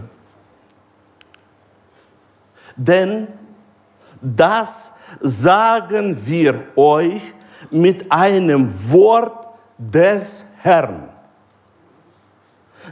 Denn 2.76 3.28
das 4.22 4.92
sagen 5.20 6.18
wir 6.26 6.64
euch 6.76 7.22
mit 7.70 8.12
einem 8.12 8.70
Wort 8.90 9.48
des 9.78 10.44
Herrn 10.62 11.15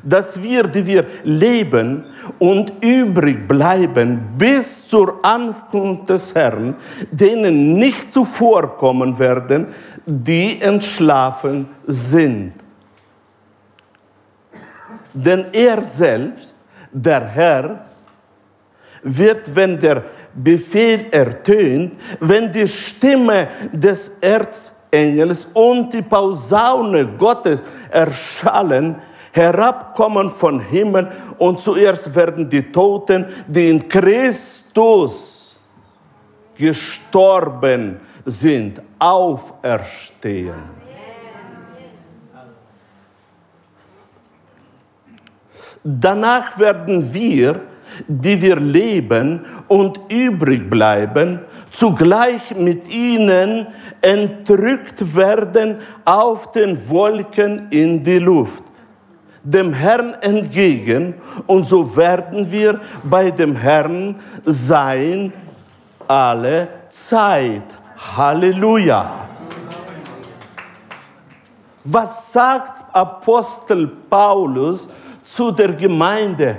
dass 0.01 0.41
wir, 0.41 0.63
die 0.63 0.85
wir 0.85 1.05
leben 1.23 2.05
und 2.39 2.73
übrig 2.81 3.47
bleiben 3.47 4.19
bis 4.37 4.87
zur 4.87 5.19
Ankunft 5.23 6.09
des 6.09 6.33
Herrn, 6.33 6.75
denen 7.11 7.75
nicht 7.75 8.11
zuvorkommen 8.11 9.17
werden, 9.19 9.67
die 10.05 10.61
entschlafen 10.61 11.67
sind. 11.85 12.53
Denn 15.13 15.45
er 15.53 15.83
selbst, 15.83 16.55
der 16.91 17.21
Herr, 17.25 17.85
wird, 19.03 19.55
wenn 19.55 19.79
der 19.79 20.03
Befehl 20.33 21.07
ertönt, 21.11 21.93
wenn 22.19 22.51
die 22.51 22.67
Stimme 22.67 23.47
des 23.71 24.11
Erzengels 24.19 25.47
und 25.53 25.93
die 25.93 26.01
Pausaune 26.01 27.07
Gottes 27.17 27.63
erschallen, 27.91 28.95
herabkommen 29.33 30.29
von 30.29 30.59
Himmel 30.59 31.11
und 31.39 31.59
zuerst 31.59 32.15
werden 32.15 32.47
die 32.47 32.71
Toten, 32.71 33.25
die 33.47 33.69
in 33.69 33.87
Christus 33.87 35.57
gestorben 36.55 37.99
sind, 38.25 38.81
auferstehen. 38.99 40.83
Danach 45.83 46.57
werden 46.57 47.13
wir, 47.13 47.59
die 48.07 48.41
wir 48.41 48.55
leben 48.55 49.45
und 49.67 49.99
übrig 50.09 50.69
bleiben, 50.69 51.39
zugleich 51.71 52.55
mit 52.55 52.87
ihnen 52.87 53.67
entrückt 54.01 55.15
werden 55.15 55.79
auf 56.05 56.51
den 56.51 56.77
Wolken 56.89 57.67
in 57.71 58.01
die 58.03 58.19
Luft 58.19 58.63
dem 59.43 59.73
Herrn 59.73 60.13
entgegen 60.21 61.15
und 61.47 61.65
so 61.65 61.95
werden 61.95 62.49
wir 62.49 62.79
bei 63.03 63.29
dem 63.29 63.55
Herrn 63.55 64.15
sein 64.45 65.33
alle 66.07 66.67
Zeit. 66.89 67.63
Halleluja. 68.15 69.09
Was 71.85 72.31
sagt 72.31 72.95
Apostel 72.95 73.87
Paulus 74.09 74.87
zu 75.23 75.51
der 75.51 75.73
Gemeinde? 75.73 76.57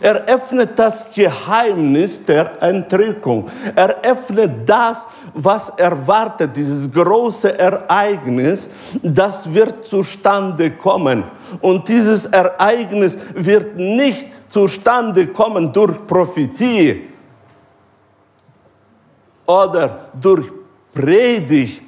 Er 0.00 0.24
öffnet 0.24 0.78
das 0.78 1.06
Geheimnis 1.12 2.24
der 2.24 2.62
Entrückung. 2.62 3.50
Er 3.76 4.00
öffnet 4.02 4.66
das, 4.66 5.06
was 5.34 5.68
erwartet, 5.70 6.56
dieses 6.56 6.90
große 6.90 7.58
Ereignis, 7.58 8.66
das 9.02 9.52
wird 9.52 9.86
zustande 9.86 10.70
kommen. 10.70 11.24
Und 11.60 11.86
dieses 11.86 12.24
Ereignis 12.26 13.18
wird 13.34 13.76
nicht 13.76 14.28
zustande 14.48 15.26
kommen 15.26 15.70
durch 15.70 16.06
Prophetie 16.06 17.08
oder 19.44 20.08
durch 20.18 20.50
Predigt 20.94 21.84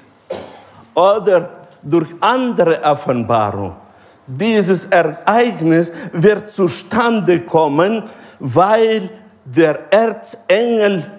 oder 0.94 1.48
durch 1.82 2.08
andere 2.20 2.82
Offenbarung 2.82 3.76
dieses 4.26 4.86
Ereignis 4.86 5.92
wird 6.12 6.50
zustande 6.50 7.40
kommen, 7.40 8.04
weil 8.38 9.10
der 9.44 9.92
Erzengel 9.92 11.10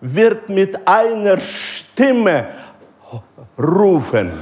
wird 0.00 0.48
mit 0.48 0.76
einer 0.86 1.38
Stimme 1.38 2.46
rufen. 3.58 4.32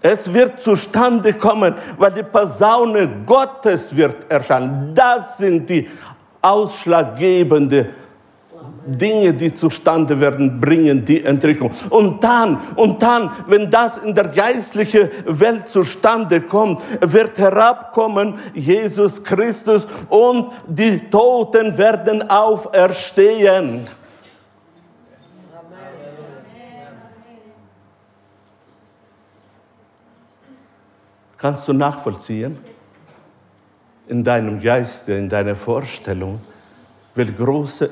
Es 0.00 0.32
wird 0.32 0.60
zustande 0.60 1.32
kommen, 1.32 1.74
weil 1.96 2.10
die 2.12 2.22
Posaune 2.22 3.08
Gottes 3.24 3.94
wird 3.96 4.30
erscheinen. 4.30 4.94
Das 4.94 5.38
sind 5.38 5.68
die 5.70 5.88
ausschlaggebenden 6.42 7.88
Dinge, 8.86 9.32
die 9.32 9.54
zustande 9.54 10.18
werden, 10.18 10.60
bringen 10.60 11.04
die 11.04 11.24
Entrückung. 11.24 11.70
Und 11.90 12.22
dann, 12.22 12.60
und 12.76 13.02
dann, 13.02 13.30
wenn 13.46 13.70
das 13.70 13.98
in 13.98 14.14
der 14.14 14.28
geistlichen 14.28 15.08
Welt 15.26 15.68
zustande 15.68 16.40
kommt, 16.40 16.82
wird 17.00 17.38
herabkommen 17.38 18.34
Jesus 18.54 19.22
Christus 19.22 19.86
und 20.08 20.52
die 20.66 20.98
Toten 21.10 21.76
werden 21.76 22.28
auferstehen. 22.28 23.88
Kannst 31.36 31.68
du 31.68 31.74
nachvollziehen? 31.74 32.58
In 34.08 34.24
deinem 34.24 34.60
Geiste, 34.60 35.12
in 35.12 35.28
deiner 35.28 35.54
Vorstellung, 35.54 36.40
welche 37.14 37.32
große 37.34 37.90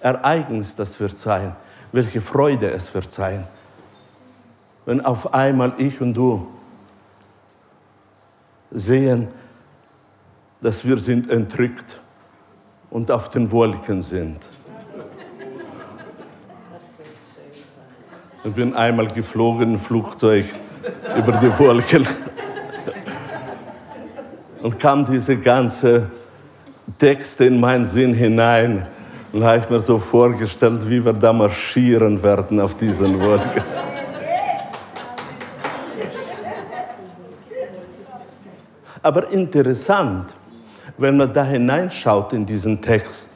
Ereignis 0.00 0.74
das 0.74 0.98
wird 0.98 1.16
sein, 1.16 1.54
welche 1.92 2.20
Freude 2.20 2.70
es 2.70 2.92
wird 2.94 3.12
sein, 3.12 3.46
wenn 4.86 5.04
auf 5.04 5.34
einmal 5.34 5.74
ich 5.78 6.00
und 6.00 6.14
du 6.14 6.46
sehen, 8.70 9.28
dass 10.60 10.84
wir 10.84 10.96
sind 10.98 11.30
entrückt 11.30 12.00
und 12.90 13.10
auf 13.10 13.30
den 13.30 13.50
Wolken 13.50 14.02
sind. 14.02 14.40
Ich 18.42 18.52
bin 18.54 18.74
einmal 18.74 19.08
geflogen 19.08 19.74
im 19.74 19.78
Flugzeug 19.78 20.46
über 21.16 21.32
die 21.32 21.58
Wolken. 21.58 22.06
Und 24.62 24.78
kam 24.78 25.04
diese 25.04 25.36
ganze 25.36 26.10
Texte 26.98 27.44
in 27.44 27.60
meinen 27.60 27.84
Sinn 27.86 28.14
hinein. 28.14 28.86
Und 29.32 29.44
habe 29.44 29.58
ich 29.58 29.70
mir 29.70 29.80
so 29.80 29.98
vorgestellt, 29.98 30.88
wie 30.88 31.04
wir 31.04 31.12
da 31.12 31.32
marschieren 31.32 32.20
werden 32.22 32.60
auf 32.60 32.76
diesen 32.76 33.20
Wolken. 33.20 33.62
Aber 39.02 39.30
interessant, 39.30 40.32
wenn 40.98 41.16
man 41.16 41.32
da 41.32 41.44
hineinschaut 41.44 42.32
in 42.32 42.44
diesen 42.44 42.80
Text. 42.80 43.26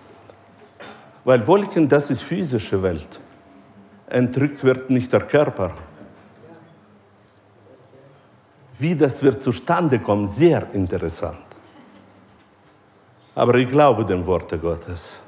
Weil 1.25 1.47
Wolken, 1.47 1.89
das 1.89 2.11
ist 2.11 2.23
physische 2.23 2.83
Welt. 2.83 3.21
Entrückt 4.09 4.63
wird 4.63 4.91
nicht 4.91 5.13
der 5.13 5.23
Körper. 5.23 5.71
Wie 8.79 8.95
das 8.95 9.23
wird 9.23 9.43
zustande 9.43 9.99
kommen, 9.99 10.29
sehr 10.29 10.67
interessant. 10.75 11.39
Aber 13.35 13.55
ich 13.55 13.71
glaube 13.71 14.05
dem 14.05 14.27
Worte 14.27 14.59
Gottes. 14.59 15.21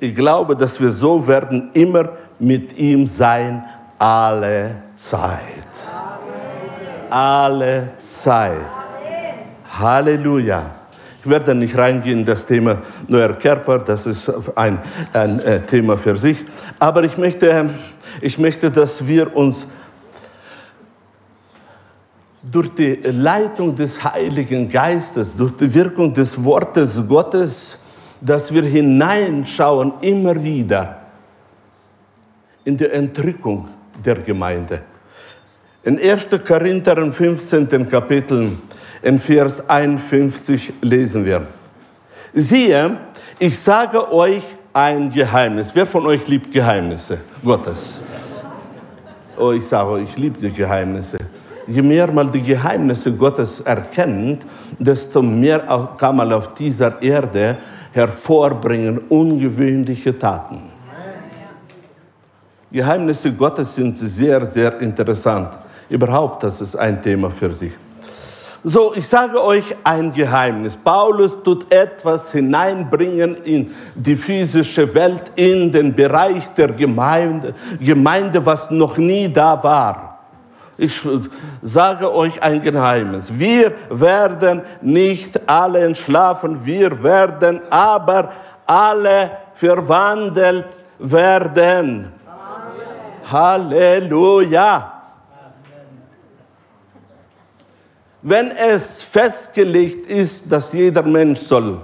Ich 0.00 0.14
glaube, 0.14 0.54
dass 0.54 0.80
wir 0.80 0.90
so 0.90 1.26
werden 1.26 1.70
immer 1.72 2.10
mit 2.38 2.78
ihm 2.78 3.06
sein, 3.06 3.66
alle 3.98 4.76
Zeit. 4.94 5.40
Alle 7.10 7.92
Zeit. 7.98 8.58
Halleluja. 9.78 10.66
Ich 11.20 11.28
werde 11.28 11.54
nicht 11.54 11.76
reingehen 11.76 12.20
in 12.20 12.24
das 12.24 12.46
Thema 12.46 12.78
neuer 13.08 13.32
Körper, 13.32 13.80
das 13.80 14.06
ist 14.06 14.30
ein, 14.56 14.78
ein 15.12 15.40
äh, 15.40 15.60
Thema 15.62 15.96
für 15.96 16.16
sich. 16.16 16.44
Aber 16.78 17.02
ich 17.02 17.18
möchte, 17.18 17.70
ich 18.20 18.38
möchte, 18.38 18.70
dass 18.70 19.04
wir 19.04 19.36
uns 19.36 19.66
durch 22.40 22.70
die 22.70 22.94
Leitung 23.02 23.74
des 23.74 24.02
Heiligen 24.02 24.68
Geistes, 24.68 25.34
durch 25.34 25.56
die 25.56 25.72
Wirkung 25.74 26.14
des 26.14 26.42
Wortes 26.42 27.02
Gottes, 27.06 27.76
dass 28.20 28.52
wir 28.52 28.62
hineinschauen 28.62 29.92
immer 30.00 30.42
wieder 30.42 31.00
in 32.64 32.76
die 32.76 32.86
Entrückung 32.86 33.68
der 34.04 34.16
Gemeinde. 34.16 34.80
In 35.84 35.98
1. 35.98 36.28
Korinther 36.46 37.10
15. 37.10 37.88
Kapitel, 37.88 38.58
in 39.02 39.18
Vers 39.18 39.68
51 39.68 40.72
lesen 40.82 41.24
wir. 41.24 41.46
Siehe, 42.34 42.96
ich 43.38 43.58
sage 43.58 44.12
euch 44.12 44.42
ein 44.72 45.10
Geheimnis. 45.10 45.70
Wer 45.74 45.86
von 45.86 46.04
euch 46.06 46.26
liebt 46.26 46.52
Geheimnisse 46.52 47.18
Gottes? 47.44 48.00
Oh, 49.36 49.52
ich 49.52 49.66
sage 49.66 49.90
euch, 49.90 50.08
ich 50.10 50.16
liebe 50.16 50.38
die 50.38 50.52
Geheimnisse 50.52 51.18
je 51.68 51.82
mehr 51.82 52.10
man 52.10 52.32
die 52.32 52.42
Geheimnisse 52.42 53.12
Gottes 53.12 53.60
erkennt, 53.60 54.44
desto 54.78 55.22
mehr 55.22 55.88
kann 55.98 56.16
man 56.16 56.32
auf 56.32 56.54
dieser 56.54 57.00
Erde 57.02 57.56
hervorbringen 57.98 58.98
ungewöhnliche 59.08 60.16
Taten. 60.16 60.60
Geheimnisse 62.70 63.32
Gottes 63.32 63.74
sind 63.74 63.96
sehr, 63.96 64.46
sehr 64.46 64.80
interessant. 64.80 65.48
Überhaupt, 65.88 66.42
das 66.44 66.60
ist 66.60 66.76
ein 66.76 67.02
Thema 67.02 67.30
für 67.30 67.52
sich. 67.52 67.72
So, 68.62 68.92
ich 68.94 69.06
sage 69.08 69.42
euch 69.42 69.74
ein 69.82 70.12
Geheimnis. 70.12 70.76
Paulus 70.76 71.42
tut 71.42 71.72
etwas 71.72 72.32
hineinbringen 72.32 73.36
in 73.44 73.74
die 73.94 74.16
physische 74.16 74.92
Welt, 74.94 75.32
in 75.36 75.72
den 75.72 75.94
Bereich 75.94 76.46
der 76.56 76.68
Gemeinde, 76.68 77.54
Gemeinde 77.80 78.44
was 78.44 78.70
noch 78.70 78.96
nie 78.98 79.32
da 79.32 79.60
war. 79.62 80.07
Ich 80.80 81.02
sage 81.60 82.14
euch 82.14 82.40
ein 82.40 82.62
Geheimnis. 82.62 83.36
Wir 83.36 83.72
werden 83.90 84.62
nicht 84.80 85.40
alle 85.48 85.80
entschlafen, 85.80 86.64
wir 86.64 87.02
werden 87.02 87.60
aber 87.68 88.30
alle 88.64 89.32
verwandelt 89.56 90.66
werden. 91.00 92.12
Amen. 92.24 93.30
Halleluja. 93.30 94.92
Wenn 98.22 98.52
es 98.52 99.02
festgelegt 99.02 100.06
ist, 100.06 100.50
dass 100.50 100.72
jeder 100.72 101.02
Mensch 101.02 101.40
soll 101.40 101.80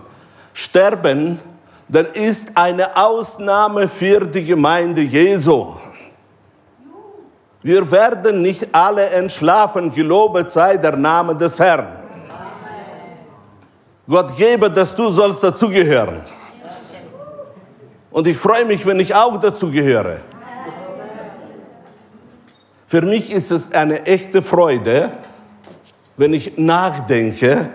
sterben, 0.52 1.40
dann 1.88 2.06
ist 2.12 2.52
eine 2.54 2.96
Ausnahme 2.96 3.88
für 3.88 4.20
die 4.20 4.44
Gemeinde 4.44 5.02
Jesu. 5.02 5.74
Wir 7.64 7.90
werden 7.90 8.42
nicht 8.42 8.74
alle 8.74 9.06
entschlafen, 9.08 9.90
gelobet 9.90 10.50
sei 10.50 10.76
der 10.76 10.96
Name 10.98 11.34
des 11.34 11.58
Herrn. 11.58 11.86
Amen. 11.86 11.96
Gott 14.06 14.36
gebe, 14.36 14.70
dass 14.70 14.94
du 14.94 15.08
sollst 15.08 15.42
dazugehören. 15.42 16.20
Und 18.10 18.26
ich 18.26 18.36
freue 18.36 18.66
mich, 18.66 18.84
wenn 18.84 19.00
ich 19.00 19.14
auch 19.14 19.40
dazugehöre. 19.40 20.18
Für 22.86 23.00
mich 23.00 23.32
ist 23.32 23.50
es 23.50 23.72
eine 23.72 24.04
echte 24.04 24.42
Freude, 24.42 25.12
wenn 26.18 26.34
ich 26.34 26.58
nachdenke, 26.58 27.70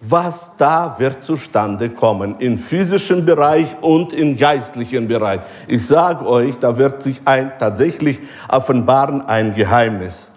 was 0.00 0.52
da 0.56 0.96
wird 0.98 1.24
zustande 1.24 1.90
kommen, 1.90 2.36
im 2.38 2.56
physischen 2.56 3.24
Bereich 3.24 3.76
und 3.80 4.12
im 4.12 4.36
geistlichen 4.36 5.08
Bereich. 5.08 5.40
Ich 5.66 5.86
sage 5.86 6.26
euch, 6.26 6.56
da 6.58 6.76
wird 6.76 7.02
sich 7.02 7.20
ein, 7.24 7.52
tatsächlich 7.58 8.20
offenbaren 8.48 9.22
ein 9.22 9.54
Geheimnis. 9.54 10.30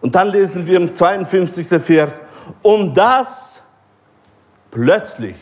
Und 0.00 0.14
dann 0.14 0.28
lesen 0.28 0.66
wir 0.66 0.76
im 0.78 0.94
52. 0.94 1.68
Vers, 1.80 2.20
und 2.62 2.96
das 2.96 3.60
plötzlich, 4.70 5.36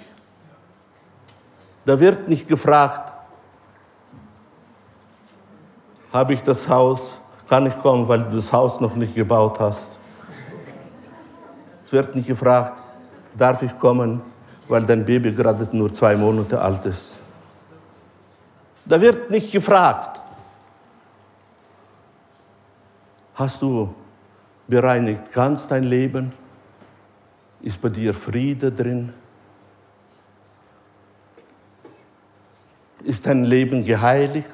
da 1.86 1.98
wird 1.98 2.28
nicht 2.28 2.46
gefragt, 2.46 3.12
habe 6.12 6.34
ich 6.34 6.42
das 6.42 6.68
Haus, 6.68 7.00
kann 7.48 7.66
ich 7.66 7.76
kommen, 7.80 8.06
weil 8.08 8.24
du 8.24 8.36
das 8.36 8.52
Haus 8.52 8.80
noch 8.80 8.94
nicht 8.94 9.14
gebaut 9.14 9.58
hast 9.58 9.93
wird 11.94 12.14
nicht 12.14 12.26
gefragt, 12.26 12.82
darf 13.34 13.62
ich 13.62 13.78
kommen, 13.78 14.20
weil 14.68 14.84
dein 14.84 15.04
Baby 15.04 15.32
gerade 15.32 15.66
nur 15.72 15.92
zwei 15.94 16.16
Monate 16.16 16.60
alt 16.60 16.84
ist. 16.84 17.16
Da 18.84 19.00
wird 19.00 19.30
nicht 19.30 19.50
gefragt, 19.50 20.20
hast 23.34 23.62
du 23.62 23.94
bereinigt 24.68 25.32
ganz 25.32 25.66
dein 25.66 25.84
Leben? 25.84 26.32
Ist 27.62 27.80
bei 27.80 27.88
dir 27.88 28.12
Friede 28.12 28.70
drin? 28.70 29.14
Ist 33.02 33.24
dein 33.24 33.44
Leben 33.44 33.84
geheiligt? 33.84 34.48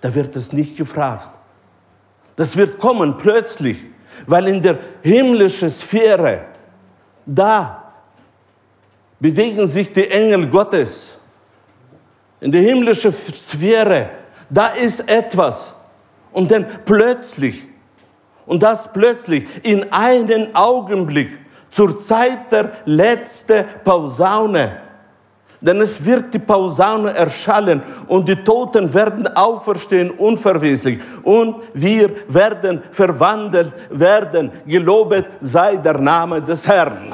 Da 0.00 0.14
wird 0.14 0.36
es 0.36 0.52
nicht 0.52 0.76
gefragt. 0.76 1.36
Das 2.36 2.56
wird 2.56 2.78
kommen 2.78 3.18
plötzlich 3.18 3.84
weil 4.26 4.48
in 4.48 4.62
der 4.62 4.78
himmlischen 5.02 5.70
Sphäre, 5.70 6.40
da 7.24 7.92
bewegen 9.20 9.66
sich 9.66 9.92
die 9.92 10.10
Engel 10.10 10.48
Gottes. 10.48 11.18
In 12.40 12.52
der 12.52 12.62
himmlischen 12.62 13.12
Sphäre, 13.12 14.10
da 14.48 14.68
ist 14.68 15.08
etwas. 15.08 15.74
Und 16.32 16.50
dann 16.50 16.66
plötzlich, 16.84 17.62
und 18.46 18.62
das 18.62 18.92
plötzlich, 18.92 19.46
in 19.62 19.92
einem 19.92 20.54
Augenblick, 20.54 21.38
zur 21.70 21.98
Zeit 21.98 22.50
der 22.50 22.72
letzten 22.86 23.64
Pausaune, 23.84 24.87
denn 25.60 25.80
es 25.80 26.04
wird 26.04 26.32
die 26.32 26.38
Pausaune 26.38 27.12
erschallen 27.14 27.82
und 28.06 28.28
die 28.28 28.36
Toten 28.36 28.92
werden 28.92 29.26
auferstehen 29.36 30.10
unverweslich 30.10 31.00
und 31.22 31.56
wir 31.74 32.10
werden 32.28 32.82
verwandelt 32.90 33.72
werden. 33.90 34.50
Gelobet 34.66 35.26
sei 35.40 35.76
der 35.76 35.98
Name 35.98 36.40
des 36.40 36.66
Herrn. 36.66 37.12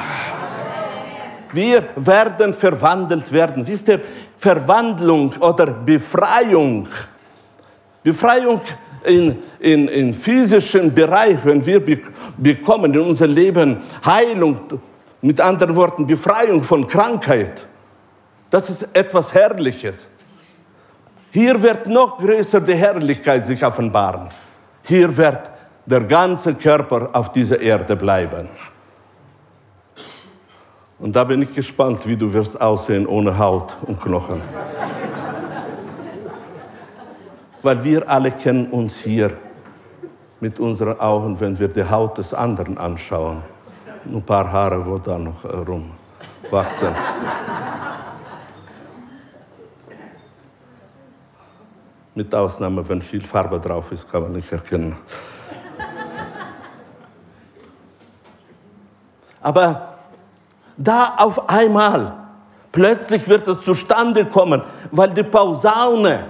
Wir 1.53 1.85
werden 1.97 2.53
verwandelt 2.53 3.31
werden. 3.33 3.67
Wisst 3.67 3.89
ihr, 3.89 4.01
Verwandlung 4.37 5.33
oder 5.41 5.67
Befreiung, 5.67 6.89
Befreiung 8.03 8.61
in, 9.05 9.39
in, 9.61 9.89
in 9.89 10.15
physischen 10.15 10.93
Bereich, 10.93 11.39
wenn 11.45 11.65
wir 11.65 11.81
bekommen 12.37 12.93
in 12.93 13.01
unser 13.01 13.27
Leben 13.27 13.79
Heilung, 14.05 14.59
mit 15.23 15.41
anderen 15.41 15.75
Worten 15.75 16.07
Befreiung 16.07 16.63
von 16.63 16.87
Krankheit 16.87 17.67
das 18.55 18.71
ist 18.71 18.87
etwas 18.93 19.35
Herrliches. 19.35 20.07
Hier 21.33 21.61
wird 21.61 21.88
noch 21.88 22.19
größer 22.19 22.61
die 22.61 22.77
Herrlichkeit 22.77 23.45
sich 23.45 23.67
offenbaren. 23.67 24.29
Hier 24.85 25.17
wird 25.17 25.51
der 25.85 26.03
ganze 26.03 26.55
Körper 26.55 27.11
auf 27.12 27.33
dieser 27.33 27.59
Erde 27.59 27.97
bleiben. 27.97 28.49
Und 31.01 31.17
da 31.17 31.25
bin 31.25 31.43
ich 31.43 31.53
gespannt, 31.53 32.07
wie 32.07 32.17
du 32.17 32.33
wirst 32.33 32.61
aussehen 32.61 33.09
ohne 33.09 33.37
Haut 33.37 33.77
und 33.87 34.01
Knochen. 34.01 34.40
Weil 37.61 37.83
wir 37.83 38.09
alle 38.09 38.31
kennen 38.31 38.69
uns 38.69 38.99
hier 38.99 39.33
mit 40.38 40.61
unseren 40.61 41.01
Augen, 41.01 41.40
wenn 41.40 41.59
wir 41.59 41.67
die 41.67 41.83
Haut 41.83 42.19
des 42.19 42.33
anderen 42.33 42.79
anschauen. 42.79 43.43
Ein 44.07 44.23
paar 44.23 44.53
Haare, 44.53 44.87
wo 44.87 44.99
da 44.99 45.19
noch 45.19 45.45
äh, 45.45 45.57
rumwachsen. 45.57 46.95
Mit 52.16 52.33
Ausnahme, 52.33 52.88
wenn 52.88 53.03
viel 53.03 53.24
Farbe 53.24 53.59
drauf 53.59 53.90
ist, 53.90 54.09
kann 54.11 54.22
man 54.22 54.33
nicht 54.33 54.53
erkennen. 54.53 54.96
Aber 59.40 59.96
da 60.77 61.14
auf 61.18 61.48
einmal, 61.48 62.12
plötzlich 62.70 63.29
wird 63.29 63.48
es 63.48 63.62
zustande 63.62 64.27
kommen, 64.27 64.62
weil 64.90 65.11
die 65.11 65.24
Pausaune 65.24 66.27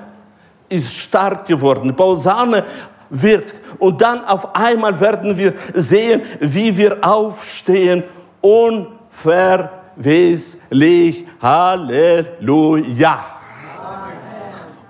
ist 0.68 0.92
stark 0.92 1.46
geworden. 1.46 1.88
Die 1.88 1.92
Pausaune 1.92 2.64
wirkt. 3.10 3.60
Und 3.78 4.00
dann 4.00 4.24
auf 4.24 4.56
einmal 4.56 4.98
werden 4.98 5.36
wir 5.36 5.52
sehen, 5.74 6.22
wie 6.40 6.76
wir 6.76 6.98
aufstehen, 7.02 8.02
unverweslich. 8.40 11.26
Halleluja. 11.40 13.33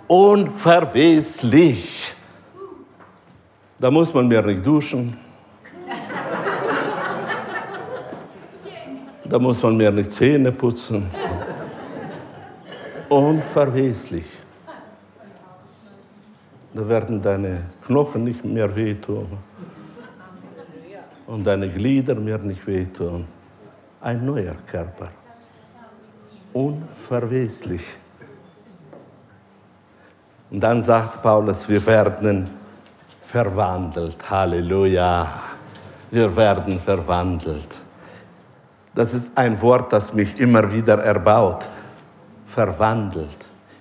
Unverweslich. 0.07 2.15
Da 3.79 3.91
muss 3.91 4.13
man 4.13 4.29
mehr 4.29 4.43
nicht 4.43 4.65
duschen. 4.65 5.17
Da 9.25 9.39
muss 9.39 9.63
man 9.63 9.77
mehr 9.77 9.91
nicht 9.91 10.13
Zähne 10.13 10.53
putzen. 10.53 11.07
Unverweslich. 13.09 14.27
Da 16.75 16.89
werden 16.89 17.23
deine 17.23 17.63
Knochen 17.87 18.25
nicht 18.25 18.45
mehr 18.45 18.75
wehtun. 18.77 19.39
Und 21.27 21.45
deine 21.45 21.71
Glieder 21.71 22.15
mehr 22.15 22.39
nicht 22.39 22.67
wehtun. 22.67 23.25
Ein 24.01 24.27
neuer 24.27 24.55
Körper. 24.67 25.09
Unverweslich. 26.53 27.83
Und 30.55 30.61
dann 30.61 30.85
sagt 30.85 31.21
Paulus, 31.21 31.69
wir 31.69 31.85
werden 31.85 32.49
verwandelt. 33.25 34.19
Halleluja. 34.31 35.27
Wir 36.13 36.37
werden 36.37 36.79
verwandelt. 36.79 37.67
Das 38.95 39.15
ist 39.15 39.37
ein 39.37 39.61
Wort, 39.61 39.93
das 39.93 40.15
mich 40.15 40.39
immer 40.39 40.71
wieder 40.71 41.03
erbaut. 41.03 41.67
Verwandelt. 42.47 43.37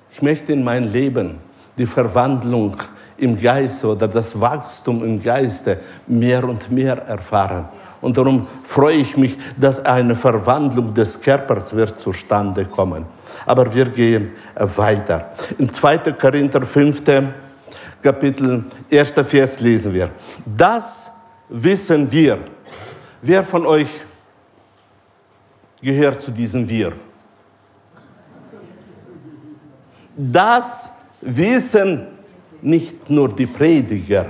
Ich 0.10 0.24
möchte 0.24 0.52
in 0.52 0.64
mein 0.64 0.86
Leben 0.86 1.38
die 1.78 1.86
Verwandlung 1.86 2.76
im 3.18 3.40
Geiste 3.40 3.90
oder 3.90 4.08
das 4.08 4.42
Wachstum 4.42 5.04
im 5.04 5.22
Geiste 5.22 5.80
mehr 6.08 6.44
und 6.44 6.72
mehr 6.72 6.98
erfahren. 7.06 7.66
Und 8.02 8.18
darum 8.18 8.48
freue 8.64 8.96
ich 8.96 9.16
mich, 9.16 9.38
dass 9.58 9.86
eine 9.86 10.16
Verwandlung 10.16 10.92
des 10.96 11.22
Körpers 11.22 11.76
wird 11.76 12.02
zustande 12.02 12.66
kommen. 12.66 13.06
Aber 13.46 13.74
wir 13.74 13.86
gehen 13.86 14.32
weiter. 14.56 15.32
In 15.58 15.72
2. 15.72 15.98
Korinther 16.14 16.66
5. 16.66 17.02
Kapitel, 18.02 18.66
1. 18.92 19.12
Vers 19.26 19.60
lesen 19.60 19.94
wir. 19.94 20.10
Das 20.46 21.10
wissen 21.50 22.12
wir. 22.12 22.40
Wer 23.22 23.44
von 23.44 23.66
euch 23.66 23.90
gehört 25.82 26.22
zu 26.22 26.32
diesem 26.32 26.68
Wir? 26.68 26.94
Das 30.16 30.90
wissen 31.22 32.08
nicht 32.62 33.10
nur 33.10 33.30
die 33.30 33.46
Prediger, 33.46 34.26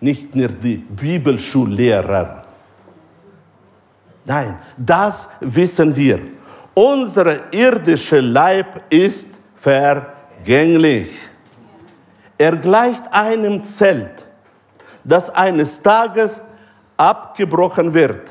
nicht 0.00 0.34
nur 0.34 0.48
die 0.48 0.76
Bibelschullehrer. 0.76 2.44
Nein, 4.24 4.58
das 4.76 5.28
wissen 5.40 5.94
wir. 5.96 6.20
Unser 6.78 7.54
irdischer 7.54 8.20
Leib 8.20 8.82
ist 8.90 9.30
vergänglich. 9.54 11.08
Er 12.36 12.54
gleicht 12.56 13.02
einem 13.14 13.64
Zelt, 13.64 14.26
das 15.02 15.30
eines 15.30 15.80
Tages 15.80 16.38
abgebrochen 16.98 17.94
wird. 17.94 18.30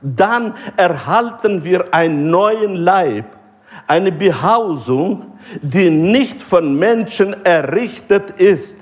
Dann 0.00 0.54
erhalten 0.76 1.64
wir 1.64 1.92
einen 1.92 2.30
neuen 2.30 2.76
Leib, 2.76 3.24
eine 3.88 4.12
Behausung, 4.12 5.36
die 5.60 5.90
nicht 5.90 6.40
von 6.40 6.76
Menschen 6.76 7.44
errichtet 7.44 8.38
ist. 8.38 8.76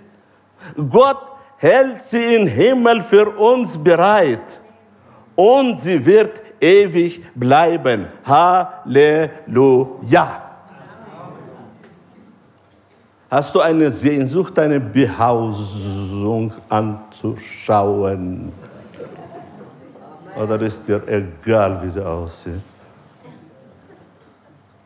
Gott 0.90 1.22
hält 1.56 2.02
sie 2.02 2.34
im 2.34 2.46
Himmel 2.46 3.00
für 3.00 3.30
uns 3.38 3.78
bereit 3.78 4.60
und 5.34 5.80
sie 5.80 6.04
wird 6.04 6.45
ewig 6.60 7.22
bleiben. 7.34 8.06
Halleluja. 8.24 9.36
Hast 13.30 13.54
du 13.54 13.60
eine 13.60 13.90
Sehnsucht, 13.90 14.58
eine 14.58 14.78
Behausung 14.78 16.52
anzuschauen? 16.68 18.52
Oder 20.36 20.60
ist 20.60 20.86
dir 20.86 21.02
egal, 21.08 21.82
wie 21.82 21.90
sie 21.90 22.06
aussieht? 22.06 22.60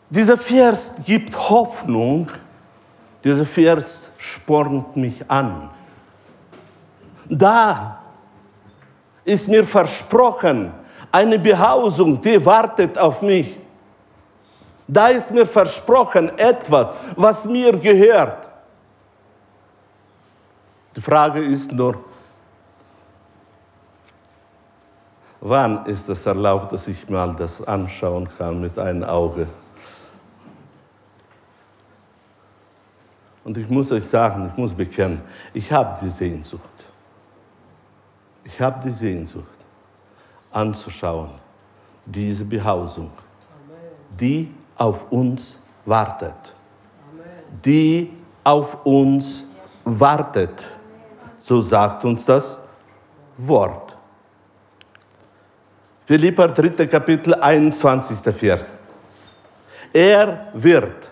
Dieser 0.09 0.37
Vers 0.37 0.92
gibt 1.04 1.37
Hoffnung, 1.37 2.28
dieser 3.22 3.44
Vers 3.44 4.09
spornt 4.16 4.96
mich 4.96 5.28
an. 5.30 5.70
Da 7.28 8.00
ist 9.24 9.46
mir 9.46 9.64
versprochen, 9.64 10.72
eine 11.12 11.38
Behausung, 11.38 12.20
die 12.20 12.44
wartet 12.44 12.96
auf 12.99 13.23
mich. 13.23 13.59
Da 14.87 15.09
ist 15.09 15.31
mir 15.31 15.46
versprochen 15.46 16.37
etwas, 16.38 16.88
was 17.16 17.44
mir 17.44 17.77
gehört. 17.79 18.46
Die 20.96 21.01
Frage 21.01 21.40
ist 21.40 21.70
nur, 21.70 22.05
wann 25.40 25.87
ist 25.87 26.09
es 26.09 26.27
erlaubt, 26.27 26.73
dass 26.73 26.88
ich 26.88 27.09
mal 27.09 27.35
das 27.37 27.62
anschauen 27.66 28.29
kann 28.37 28.61
mit 28.61 28.79
einem 28.79 29.05
Auge? 29.05 29.46
Und 33.44 33.57
ich 33.57 33.68
muss 33.68 33.90
euch 33.92 34.07
sagen, 34.07 34.51
ich 34.53 34.59
muss 34.59 34.75
bekennen, 34.75 35.23
ich 35.55 35.73
habe 35.73 35.99
die 36.03 36.11
Sehnsucht. 36.11 36.62
Ich 38.44 38.61
habe 38.61 38.81
die 38.85 38.92
Sehnsucht 38.92 39.60
anzuschauen, 40.52 41.30
diese 42.04 42.44
Behausung, 42.44 43.10
die 44.18 44.52
auf 44.76 45.10
uns 45.10 45.58
wartet. 45.84 46.34
Die 47.64 48.10
auf 48.44 48.84
uns 48.84 49.44
wartet. 49.84 50.62
So 51.38 51.60
sagt 51.60 52.04
uns 52.04 52.24
das 52.24 52.58
Wort. 53.36 53.96
Philippa 56.04 56.48
3. 56.48 56.86
Kapitel 56.86 57.34
21. 57.34 58.18
Vers. 58.34 58.72
Er 59.92 60.48
wird 60.54 61.08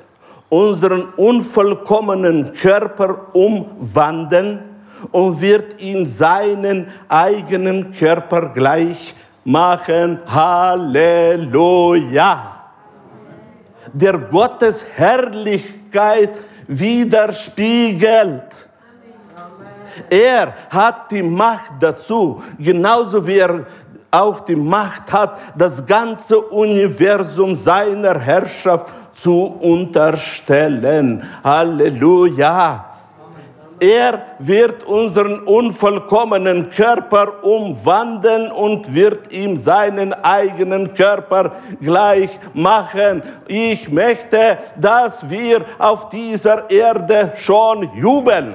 unseren 0.48 1.12
unvollkommenen 1.14 2.52
Körper 2.52 3.34
umwandeln 3.34 4.60
und 5.12 5.40
wird 5.40 5.80
ihn 5.80 6.06
seinen 6.06 6.88
eigenen 7.08 7.92
Körper 7.92 8.48
gleich 8.48 9.14
machen. 9.48 10.20
Halleluja! 10.26 11.22
Der 13.92 14.18
Gottes 14.18 14.84
Herrlichkeit 14.94 16.30
widerspiegelt. 16.66 18.44
Er 20.10 20.54
hat 20.68 21.10
die 21.10 21.22
Macht 21.22 21.72
dazu, 21.80 22.42
genauso 22.58 23.26
wie 23.26 23.38
er 23.38 23.66
auch 24.10 24.40
die 24.40 24.56
Macht 24.56 25.10
hat, 25.12 25.38
das 25.56 25.84
ganze 25.84 26.38
Universum 26.38 27.56
seiner 27.56 28.18
Herrschaft 28.18 28.86
zu 29.14 29.44
unterstellen. 29.44 31.22
Halleluja. 31.42 32.84
Er 33.80 34.22
wird 34.38 34.82
unseren 34.82 35.40
unvollkommenen 35.40 36.70
Körper 36.70 37.44
umwandeln 37.44 38.50
und 38.50 38.94
wird 38.94 39.32
ihm 39.32 39.58
seinen 39.58 40.12
eigenen 40.12 40.94
Körper 40.94 41.52
gleich 41.80 42.30
machen. 42.54 43.22
Ich 43.46 43.88
möchte, 43.88 44.58
dass 44.76 45.28
wir 45.28 45.64
auf 45.78 46.08
dieser 46.08 46.68
Erde 46.70 47.32
schon 47.36 47.88
jubeln. 47.94 48.54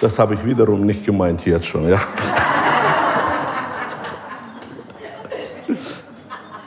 Das 0.00 0.18
habe 0.18 0.34
ich 0.34 0.44
wiederum 0.44 0.84
nicht 0.84 1.06
gemeint 1.06 1.44
jetzt 1.46 1.66
schon, 1.66 1.88
ja. 1.88 2.00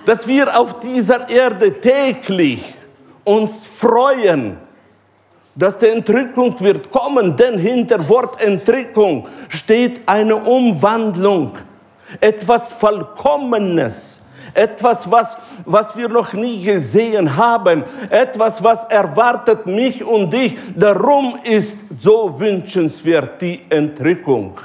Dass 0.05 0.27
wir 0.27 0.59
auf 0.59 0.79
dieser 0.79 1.29
Erde 1.29 1.73
täglich 1.79 2.73
uns 3.23 3.67
freuen 3.67 4.57
dass 5.55 5.77
die 5.77 5.87
Entrückung 5.87 6.59
wird 6.59 6.91
kommen, 6.91 7.35
denn 7.35 7.57
hinter 7.57 8.07
Wort 8.09 8.43
Entrückung 8.43 9.27
steht 9.47 10.01
eine 10.05 10.35
Umwandlung, 10.35 11.53
etwas 12.19 12.73
Vollkommenes, 12.73 14.19
etwas, 14.53 15.09
was, 15.09 15.37
was 15.65 15.95
wir 15.95 16.09
noch 16.09 16.33
nie 16.33 16.61
gesehen 16.61 17.35
haben, 17.35 17.83
etwas, 18.09 18.63
was 18.63 18.83
erwartet 18.85 19.65
mich 19.65 20.03
und 20.03 20.31
dich. 20.31 20.57
Darum 20.75 21.39
ist 21.43 21.79
so 22.01 22.37
wünschenswert 22.37 23.41
die 23.41 23.61
Entrückung. 23.69 24.59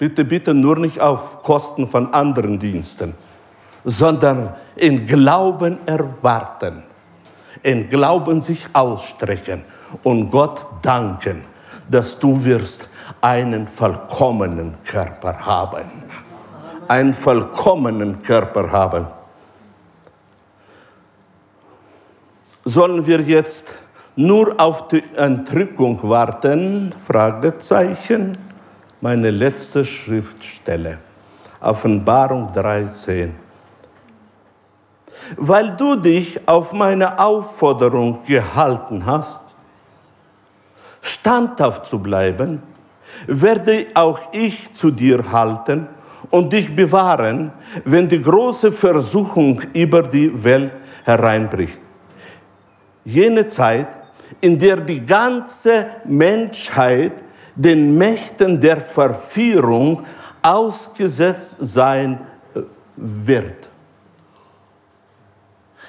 Bitte, 0.00 0.24
bitte 0.24 0.52
nur 0.52 0.76
nicht 0.76 1.00
auf 1.00 1.44
Kosten 1.44 1.86
von 1.86 2.12
anderen 2.12 2.58
Diensten, 2.58 3.14
sondern 3.84 4.56
in 4.74 5.06
Glauben 5.06 5.78
erwarten 5.86 6.82
in 7.62 7.88
Glauben 7.90 8.40
sich 8.40 8.66
ausstrecken 8.72 9.62
und 10.02 10.30
Gott 10.30 10.66
danken, 10.82 11.44
dass 11.88 12.18
du 12.18 12.42
wirst 12.44 12.88
einen 13.20 13.66
vollkommenen 13.66 14.74
Körper 14.84 15.38
haben. 15.44 15.84
Einen 16.88 17.14
vollkommenen 17.14 18.22
Körper 18.22 18.70
haben. 18.70 19.06
Sollen 22.64 23.06
wir 23.06 23.20
jetzt 23.20 23.68
nur 24.16 24.60
auf 24.60 24.88
die 24.88 25.02
Entrückung 25.16 25.98
warten? 26.02 26.94
Fragezeichen. 26.98 28.49
Meine 29.00 29.30
letzte 29.30 29.84
Schriftstelle. 29.84 30.98
Offenbarung 31.60 32.52
13 32.52 33.34
weil 35.36 35.76
du 35.76 35.96
dich 35.96 36.40
auf 36.48 36.72
meine 36.72 37.18
Aufforderung 37.18 38.20
gehalten 38.26 39.04
hast, 39.06 39.42
standhaft 41.00 41.86
zu 41.86 41.98
bleiben, 41.98 42.62
werde 43.26 43.86
auch 43.94 44.20
ich 44.32 44.72
zu 44.74 44.90
dir 44.90 45.30
halten 45.30 45.88
und 46.30 46.52
dich 46.52 46.74
bewahren, 46.74 47.52
wenn 47.84 48.08
die 48.08 48.22
große 48.22 48.72
Versuchung 48.72 49.60
über 49.72 50.02
die 50.02 50.44
Welt 50.44 50.72
hereinbricht. 51.04 51.78
Jene 53.04 53.46
Zeit, 53.46 53.88
in 54.40 54.58
der 54.58 54.76
die 54.76 55.04
ganze 55.04 55.86
Menschheit 56.04 57.12
den 57.62 57.98
Mächten 57.98 58.58
der 58.60 58.80
Verführung 58.80 60.04
ausgesetzt 60.40 61.56
sein 61.60 62.18
wird. 62.96 63.68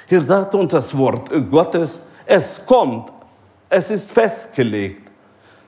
Hier 0.08 0.22
sagt 0.22 0.54
uns 0.54 0.72
das 0.72 0.96
Wort 0.98 1.30
Gottes, 1.50 1.98
es 2.26 2.60
kommt, 2.66 3.12
es 3.70 3.90
ist 3.90 4.12
festgelegt. 4.12 5.10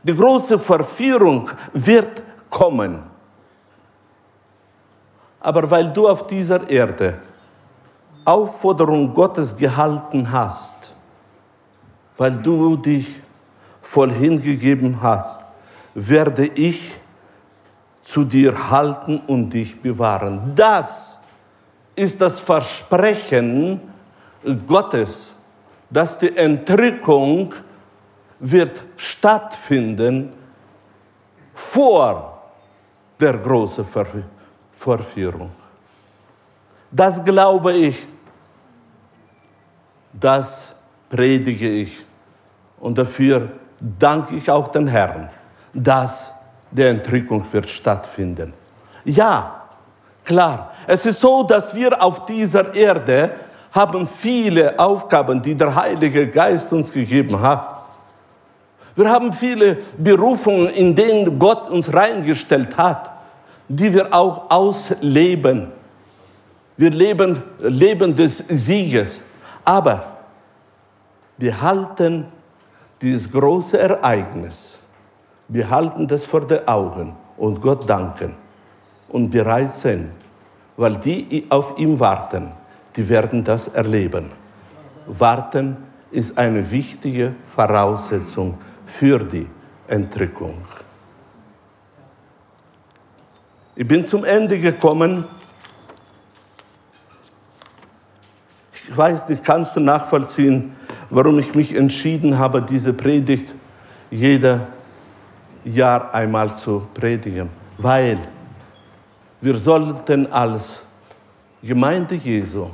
Die 0.03 0.13
große 0.13 0.59
Verführung 0.59 1.49
wird 1.71 2.21
kommen. 2.49 3.03
Aber 5.39 5.69
weil 5.71 5.91
du 5.93 6.09
auf 6.09 6.27
dieser 6.27 6.69
Erde 6.69 7.19
Aufforderung 8.25 9.13
Gottes 9.13 9.55
gehalten 9.55 10.29
hast, 10.29 10.75
weil 12.17 12.31
du 12.31 12.75
dich 12.75 13.07
voll 13.81 14.11
hingegeben 14.11 15.01
hast, 15.01 15.42
werde 15.93 16.45
ich 16.45 16.93
zu 18.03 18.23
dir 18.23 18.69
halten 18.69 19.21
und 19.27 19.49
dich 19.51 19.79
bewahren. 19.81 20.53
Das 20.55 21.17
ist 21.95 22.19
das 22.19 22.39
Versprechen, 22.39 23.79
Gottes, 24.67 25.33
dass 25.89 26.17
die 26.17 26.35
Entrückung 26.35 27.53
wird 28.39 28.83
stattfinden 28.97 30.33
vor 31.53 32.41
der 33.19 33.37
großen 33.37 33.85
Verführung. 34.73 35.51
Das 36.91 37.23
glaube 37.23 37.73
ich, 37.73 38.05
das 40.11 40.75
predige 41.09 41.69
ich 41.69 42.05
und 42.79 42.97
dafür 42.97 43.49
danke 43.79 44.35
ich 44.35 44.49
auch 44.49 44.69
den 44.71 44.87
Herrn, 44.87 45.29
dass 45.73 46.33
die 46.71 46.83
Entrückung 46.83 47.45
wird 47.51 47.69
stattfinden. 47.69 48.53
Ja, 49.05 49.63
klar, 50.23 50.71
es 50.87 51.05
ist 51.05 51.19
so, 51.19 51.43
dass 51.43 51.73
wir 51.75 52.01
auf 52.01 52.25
dieser 52.25 52.73
Erde 52.73 53.31
haben 53.71 54.07
viele 54.07 54.77
Aufgaben, 54.77 55.41
die 55.41 55.55
der 55.55 55.73
Heilige 55.73 56.27
Geist 56.27 56.71
uns 56.71 56.91
gegeben 56.91 57.39
hat. 57.41 57.73
Wir 58.95 59.09
haben 59.09 59.33
viele 59.33 59.77
Berufungen, 59.97 60.69
in 60.69 60.93
denen 60.93 61.39
Gott 61.39 61.69
uns 61.69 61.91
reingestellt 61.91 62.77
hat, 62.77 63.09
die 63.67 63.91
wir 63.91 64.13
auch 64.13 64.51
ausleben. 64.51 65.71
Wir 66.77 66.91
leben 66.91 67.41
Leben 67.59 68.15
des 68.15 68.43
Sieges. 68.49 69.19
Aber 69.65 70.05
wir 71.37 71.59
halten 71.59 72.25
dieses 73.01 73.31
große 73.31 73.79
Ereignis, 73.79 74.72
wir 75.53 75.69
halten 75.69 76.07
das 76.07 76.25
vor 76.25 76.47
den 76.47 76.67
Augen 76.67 77.15
und 77.37 77.61
Gott 77.61 77.89
danken 77.89 78.33
und 79.09 79.29
bereit 79.29 79.71
sind, 79.73 80.09
weil 80.77 80.95
die 80.97 81.45
auf 81.49 81.77
ihm 81.77 81.99
warten 81.99 82.51
die 82.95 83.09
werden 83.09 83.43
das 83.43 83.67
erleben. 83.67 84.31
Warten 85.07 85.77
ist 86.11 86.37
eine 86.37 86.69
wichtige 86.69 87.33
Voraussetzung 87.47 88.57
für 88.85 89.19
die 89.19 89.47
Entrückung. 89.87 90.57
Ich 93.75 93.87
bin 93.87 94.05
zum 94.05 94.23
Ende 94.23 94.59
gekommen. 94.59 95.25
Ich 98.73 98.95
weiß 98.95 99.27
nicht, 99.29 99.43
kannst 99.43 99.75
du 99.75 99.79
nachvollziehen, 99.79 100.75
warum 101.09 101.39
ich 101.39 101.55
mich 101.55 101.75
entschieden 101.75 102.37
habe, 102.37 102.61
diese 102.61 102.93
Predigt 102.93 103.53
jeder 104.11 104.67
Jahr 105.65 106.13
einmal 106.13 106.55
zu 106.55 106.87
predigen? 106.93 107.49
Weil 107.77 108.19
wir 109.41 109.57
sollten 109.57 110.31
als 110.31 110.81
Gemeinde 111.61 112.15
Jesu 112.15 112.67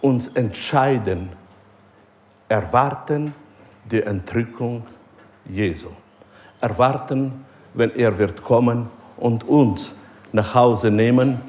uns 0.00 0.28
entscheiden, 0.28 1.30
erwarten 2.48 3.34
die 3.90 4.02
Entrückung 4.02 4.82
Jesu. 5.48 5.88
Erwarten, 6.60 7.44
wenn 7.74 7.94
er 7.94 8.16
wird 8.16 8.42
kommen 8.42 8.88
und 9.16 9.44
uns 9.48 9.92
nach 10.32 10.54
Hause 10.54 10.90
nehmen 10.90 11.40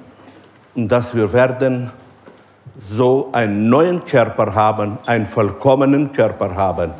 und 0.76 0.88
dass 0.89 1.15
wir 1.15 1.32
werden 1.34 1.91
so 2.80 3.30
einen 3.32 3.69
neuen 3.69 4.04
Körper 4.06 4.54
haben, 4.54 4.97
einen 5.06 5.26
vollkommenen 5.26 6.12
Körper 6.12 6.56
haben 6.56 6.91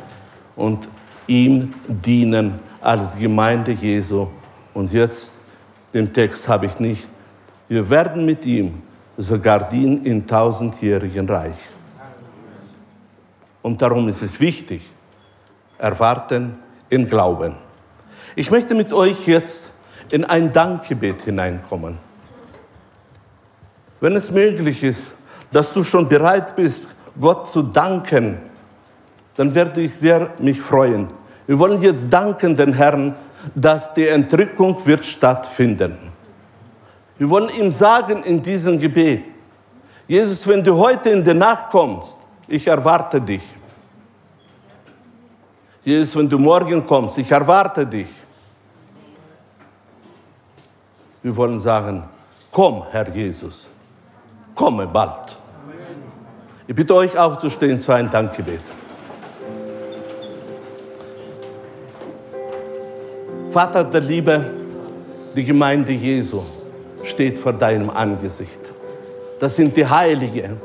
und 0.56 0.88
ihm 1.26 1.72
dienen 1.86 2.60
als 2.80 3.16
Gemeinde 3.18 3.72
Jesu. 3.72 4.28
Und 4.74 4.92
jetzt, 4.92 5.30
den 5.92 6.12
Text 6.12 6.48
habe 6.48 6.66
ich 6.66 6.78
nicht, 6.78 7.08
wir 7.68 7.88
werden 7.90 8.24
mit 8.24 8.46
ihm 8.46 8.82
sogar 9.16 9.68
dienen 9.68 10.04
im 10.04 10.26
tausendjährigen 10.26 11.28
Reich. 11.28 11.58
Und 13.62 13.82
darum 13.82 14.08
ist 14.08 14.22
es 14.22 14.40
wichtig, 14.40 14.82
erwarten 15.78 16.56
in 16.88 17.08
Glauben. 17.08 17.54
Ich 18.36 18.50
möchte 18.50 18.74
mit 18.74 18.92
euch 18.92 19.26
jetzt 19.26 19.68
in 20.10 20.24
ein 20.24 20.52
Dankgebet 20.52 21.22
hineinkommen. 21.22 21.98
Wenn 24.00 24.14
es 24.14 24.30
möglich 24.30 24.82
ist, 24.82 25.02
dass 25.50 25.72
du 25.72 25.82
schon 25.82 26.08
bereit 26.08 26.54
bist, 26.54 26.88
Gott 27.20 27.50
zu 27.50 27.62
danken, 27.62 28.38
dann 29.36 29.54
werde 29.54 29.80
ich 29.80 29.94
sehr 29.94 30.30
mich 30.38 30.60
freuen. 30.60 31.08
Wir 31.48 31.58
wollen 31.58 31.80
jetzt 31.80 32.12
danken 32.12 32.54
den 32.54 32.74
Herrn, 32.74 33.16
dass 33.54 33.94
die 33.94 34.06
Entrückung 34.06 34.76
wird 34.86 35.02
stattfinden. 35.02 35.96
Wir 37.16 37.30
wollen 37.30 37.48
ihm 37.48 37.72
sagen 37.72 38.22
in 38.22 38.42
diesem 38.42 38.78
Gebet, 38.78 39.24
Jesus, 40.06 40.46
wenn 40.46 40.62
du 40.62 40.76
heute 40.76 41.08
in 41.08 41.24
die 41.24 41.32
Nacht 41.32 41.70
kommst, 41.70 42.16
ich 42.46 42.66
erwarte 42.66 43.18
dich. 43.18 43.40
Jesus, 45.82 46.14
wenn 46.16 46.28
du 46.28 46.38
morgen 46.38 46.84
kommst, 46.86 47.16
ich 47.16 47.30
erwarte 47.30 47.86
dich. 47.86 48.08
Wir 51.22 51.34
wollen 51.34 51.58
sagen, 51.60 52.04
komm, 52.52 52.84
Herr 52.90 53.08
Jesus, 53.08 53.66
komme 54.54 54.86
bald. 54.86 55.38
Ich 56.66 56.74
bitte 56.74 56.94
euch 56.94 57.16
aufzustehen 57.18 57.80
zu 57.80 57.90
einem 57.90 58.10
Dankgebet. 58.10 58.60
Vater 63.50 63.84
der 63.84 64.02
Liebe, 64.02 64.44
die 65.34 65.44
Gemeinde 65.44 65.92
Jesu 65.92 66.40
steht 67.04 67.38
vor 67.38 67.52
deinem 67.52 67.88
Angesicht. 67.88 68.60
Das 69.40 69.56
sind 69.56 69.76
die 69.76 69.86
Heiligen, 69.86 70.60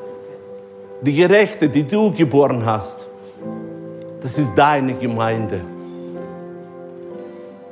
die 1.01 1.13
Gerechte, 1.13 1.69
die 1.69 1.83
du 1.83 2.11
geboren 2.11 2.65
hast. 2.65 3.07
Das 4.21 4.37
ist 4.37 4.51
deine 4.55 4.93
Gemeinde. 4.95 5.61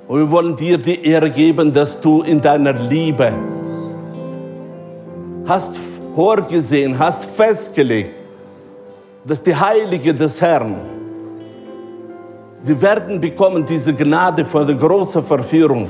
Und 0.07 0.20
wir 0.20 0.32
wollen 0.32 0.55
dir 0.55 0.78
die 0.78 1.05
Ehre 1.05 1.30
geben, 1.30 1.74
dass 1.74 1.99
du 1.99 2.22
in 2.22 2.39
deiner 2.39 2.74
Liebe 2.74 3.34
hast 5.45 5.76
vorgesehen, 6.16 6.97
hast 6.97 7.26
festgelegt, 7.26 8.16
dass 9.26 9.41
die 9.41 9.55
Heilige 9.55 10.14
des 10.14 10.39
Herrn, 10.41 10.76
sie 12.62 12.82
werden 12.82 13.20
bekommen 13.20 13.66
diese 13.66 13.93
Gnade 13.93 14.45
vor 14.45 14.66
der 14.66 14.76
großen 14.76 15.24
Verführung, 15.24 15.89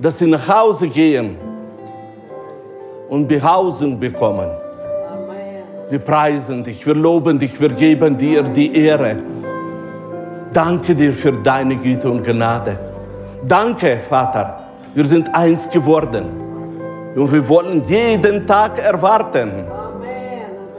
dass 0.00 0.18
sie 0.18 0.26
nach 0.26 0.46
Hause 0.48 0.88
gehen 0.88 1.36
und 3.08 3.26
Behausung 3.26 3.98
bekommen. 3.98 4.48
Wir 5.88 6.00
preisen 6.00 6.64
dich, 6.64 6.84
wir 6.84 6.94
loben 6.94 7.38
dich, 7.38 7.60
wir 7.60 7.68
geben 7.68 8.16
dir 8.16 8.42
die 8.42 8.74
Ehre. 8.74 9.16
Danke 10.52 10.94
dir 10.94 11.12
für 11.12 11.32
deine 11.32 11.76
Güte 11.76 12.10
und 12.10 12.24
Gnade. 12.24 12.78
Danke, 13.46 14.00
Vater, 14.08 14.68
wir 14.94 15.04
sind 15.04 15.32
eins 15.32 15.70
geworden. 15.70 16.24
Und 17.14 17.32
wir 17.32 17.48
wollen 17.48 17.82
jeden 17.88 18.46
Tag 18.46 18.78
erwarten. 18.78 19.64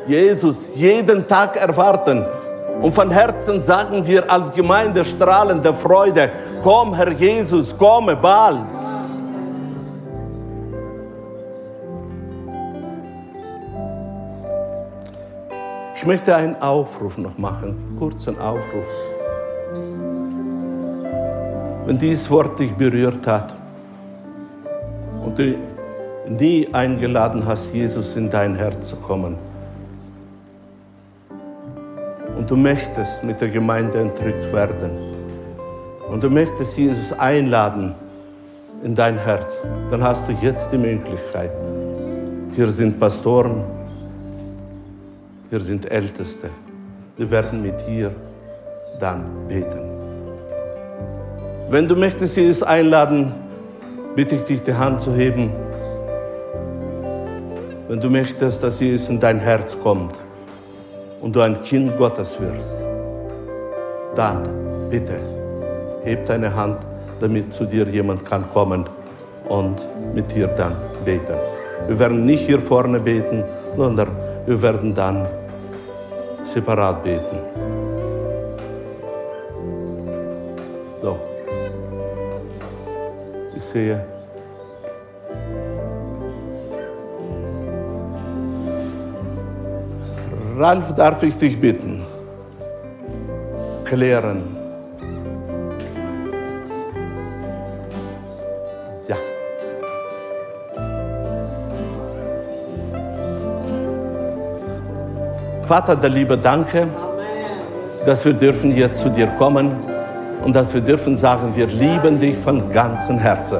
Jesus, 0.07 0.75
jeden 0.75 1.27
Tag 1.27 1.55
erwarten. 1.55 2.25
Und 2.81 2.91
von 2.91 3.09
Herzen 3.09 3.63
sagen 3.63 4.05
wir 4.05 4.29
als 4.31 4.53
Gemeinde 4.53 5.03
strahlende 5.03 5.73
Freude, 5.73 6.29
komm 6.63 6.93
Herr 6.93 7.11
Jesus, 7.11 7.75
komme 7.75 8.15
bald. 8.15 8.65
Ich 15.95 16.05
möchte 16.05 16.35
einen 16.35 16.55
Aufruf 16.61 17.17
noch 17.17 17.37
machen, 17.37 17.97
kurzen 17.97 18.39
Aufruf. 18.39 18.85
Wenn 21.85 21.97
dieses 21.97 22.29
Wort 22.29 22.59
dich 22.59 22.73
berührt 22.73 23.25
hat 23.25 23.53
und 25.25 25.37
du 25.39 25.55
nie 26.29 26.69
eingeladen 26.71 27.43
hast, 27.45 27.73
Jesus 27.73 28.15
in 28.15 28.29
dein 28.29 28.55
Herz 28.55 28.87
zu 28.87 28.97
kommen 28.97 29.46
und 32.37 32.49
du 32.49 32.55
möchtest 32.55 33.23
mit 33.23 33.41
der 33.41 33.49
Gemeinde 33.49 33.99
entrückt 33.99 34.53
werden 34.53 34.91
und 36.09 36.23
du 36.23 36.29
möchtest 36.29 36.77
Jesus 36.77 37.11
einladen 37.13 37.95
in 38.83 38.93
dein 38.93 39.17
Herz, 39.17 39.47
dann 39.89 40.03
hast 40.03 40.27
du 40.27 40.33
jetzt 40.33 40.69
die 40.71 40.77
Möglichkeit. 40.77 41.51
Hier 42.55 42.69
sind 42.69 42.99
Pastoren, 42.99 43.63
hier 45.49 45.59
sind 45.59 45.89
Älteste. 45.91 46.49
Wir 47.17 47.31
werden 47.31 47.61
mit 47.63 47.75
dir 47.87 48.11
dann 48.99 49.23
beten. 49.47 49.81
Wenn 51.69 51.87
du 51.87 51.95
möchtest, 51.95 52.37
Jesus 52.37 52.61
einladen, 52.61 53.33
bitte 54.15 54.35
ich 54.35 54.43
dich, 54.43 54.61
die 54.61 54.73
Hand 54.73 55.01
zu 55.01 55.13
heben. 55.13 55.51
Wenn 57.87 57.99
du 57.99 58.09
möchtest, 58.09 58.61
dass 58.61 58.79
Jesus 58.79 59.09
in 59.09 59.19
dein 59.19 59.39
Herz 59.39 59.77
kommt 59.81 60.13
und 61.21 61.35
du 61.35 61.41
ein 61.41 61.61
Kind 61.63 61.97
Gottes 61.97 62.39
wirst, 62.39 62.71
dann 64.15 64.89
bitte 64.89 65.15
heb 66.03 66.25
deine 66.25 66.55
Hand, 66.55 66.77
damit 67.19 67.53
zu 67.53 67.65
dir 67.65 67.87
jemand 67.87 68.25
kann 68.25 68.49
kommen 68.53 68.85
und 69.49 69.75
mit 70.13 70.33
dir 70.33 70.47
dann 70.47 70.75
beten. 71.03 71.35
Wir 71.87 71.99
werden 71.99 72.25
nicht 72.25 72.45
hier 72.45 72.59
vorne 72.61 72.99
beten, 72.99 73.43
sondern 73.75 74.09
wir 74.45 74.61
werden 74.61 74.95
dann 74.95 75.27
separat 76.45 77.03
beten. 77.03 77.39
So. 81.01 81.17
Ich 83.55 83.63
sehe. 83.63 84.16
Ralf, 90.57 90.95
darf 90.95 91.21
ich 91.21 91.37
dich 91.37 91.61
bitten? 91.61 92.03
Klären. 93.85 94.41
Ja. 99.07 99.17
Vater 105.61 105.95
der 105.95 106.09
Liebe, 106.09 106.35
danke, 106.35 106.87
dass 108.07 108.25
wir 108.25 108.33
dürfen 108.33 108.75
jetzt 108.75 109.01
zu 109.01 109.09
dir 109.09 109.27
kommen 109.37 109.69
und 110.43 110.55
dass 110.55 110.73
wir 110.73 110.81
dürfen 110.81 111.17
sagen, 111.17 111.53
wir 111.55 111.67
lieben 111.67 112.19
dich 112.19 112.35
von 112.35 112.67
ganzem 112.73 113.19
Herzen. 113.19 113.59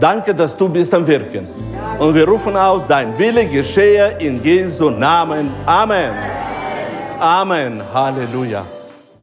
Danke, 0.00 0.34
dass 0.34 0.56
du 0.56 0.68
bist 0.68 0.92
am 0.94 1.06
Wirken. 1.06 1.46
Und 2.02 2.16
wir 2.16 2.26
rufen 2.26 2.56
aus, 2.56 2.82
dein 2.88 3.16
Wille 3.16 3.46
geschehe 3.46 4.16
in 4.18 4.42
Jesu 4.42 4.90
Namen. 4.90 5.52
Amen. 5.64 6.12
Amen. 7.20 7.80
Halleluja. 7.94 8.64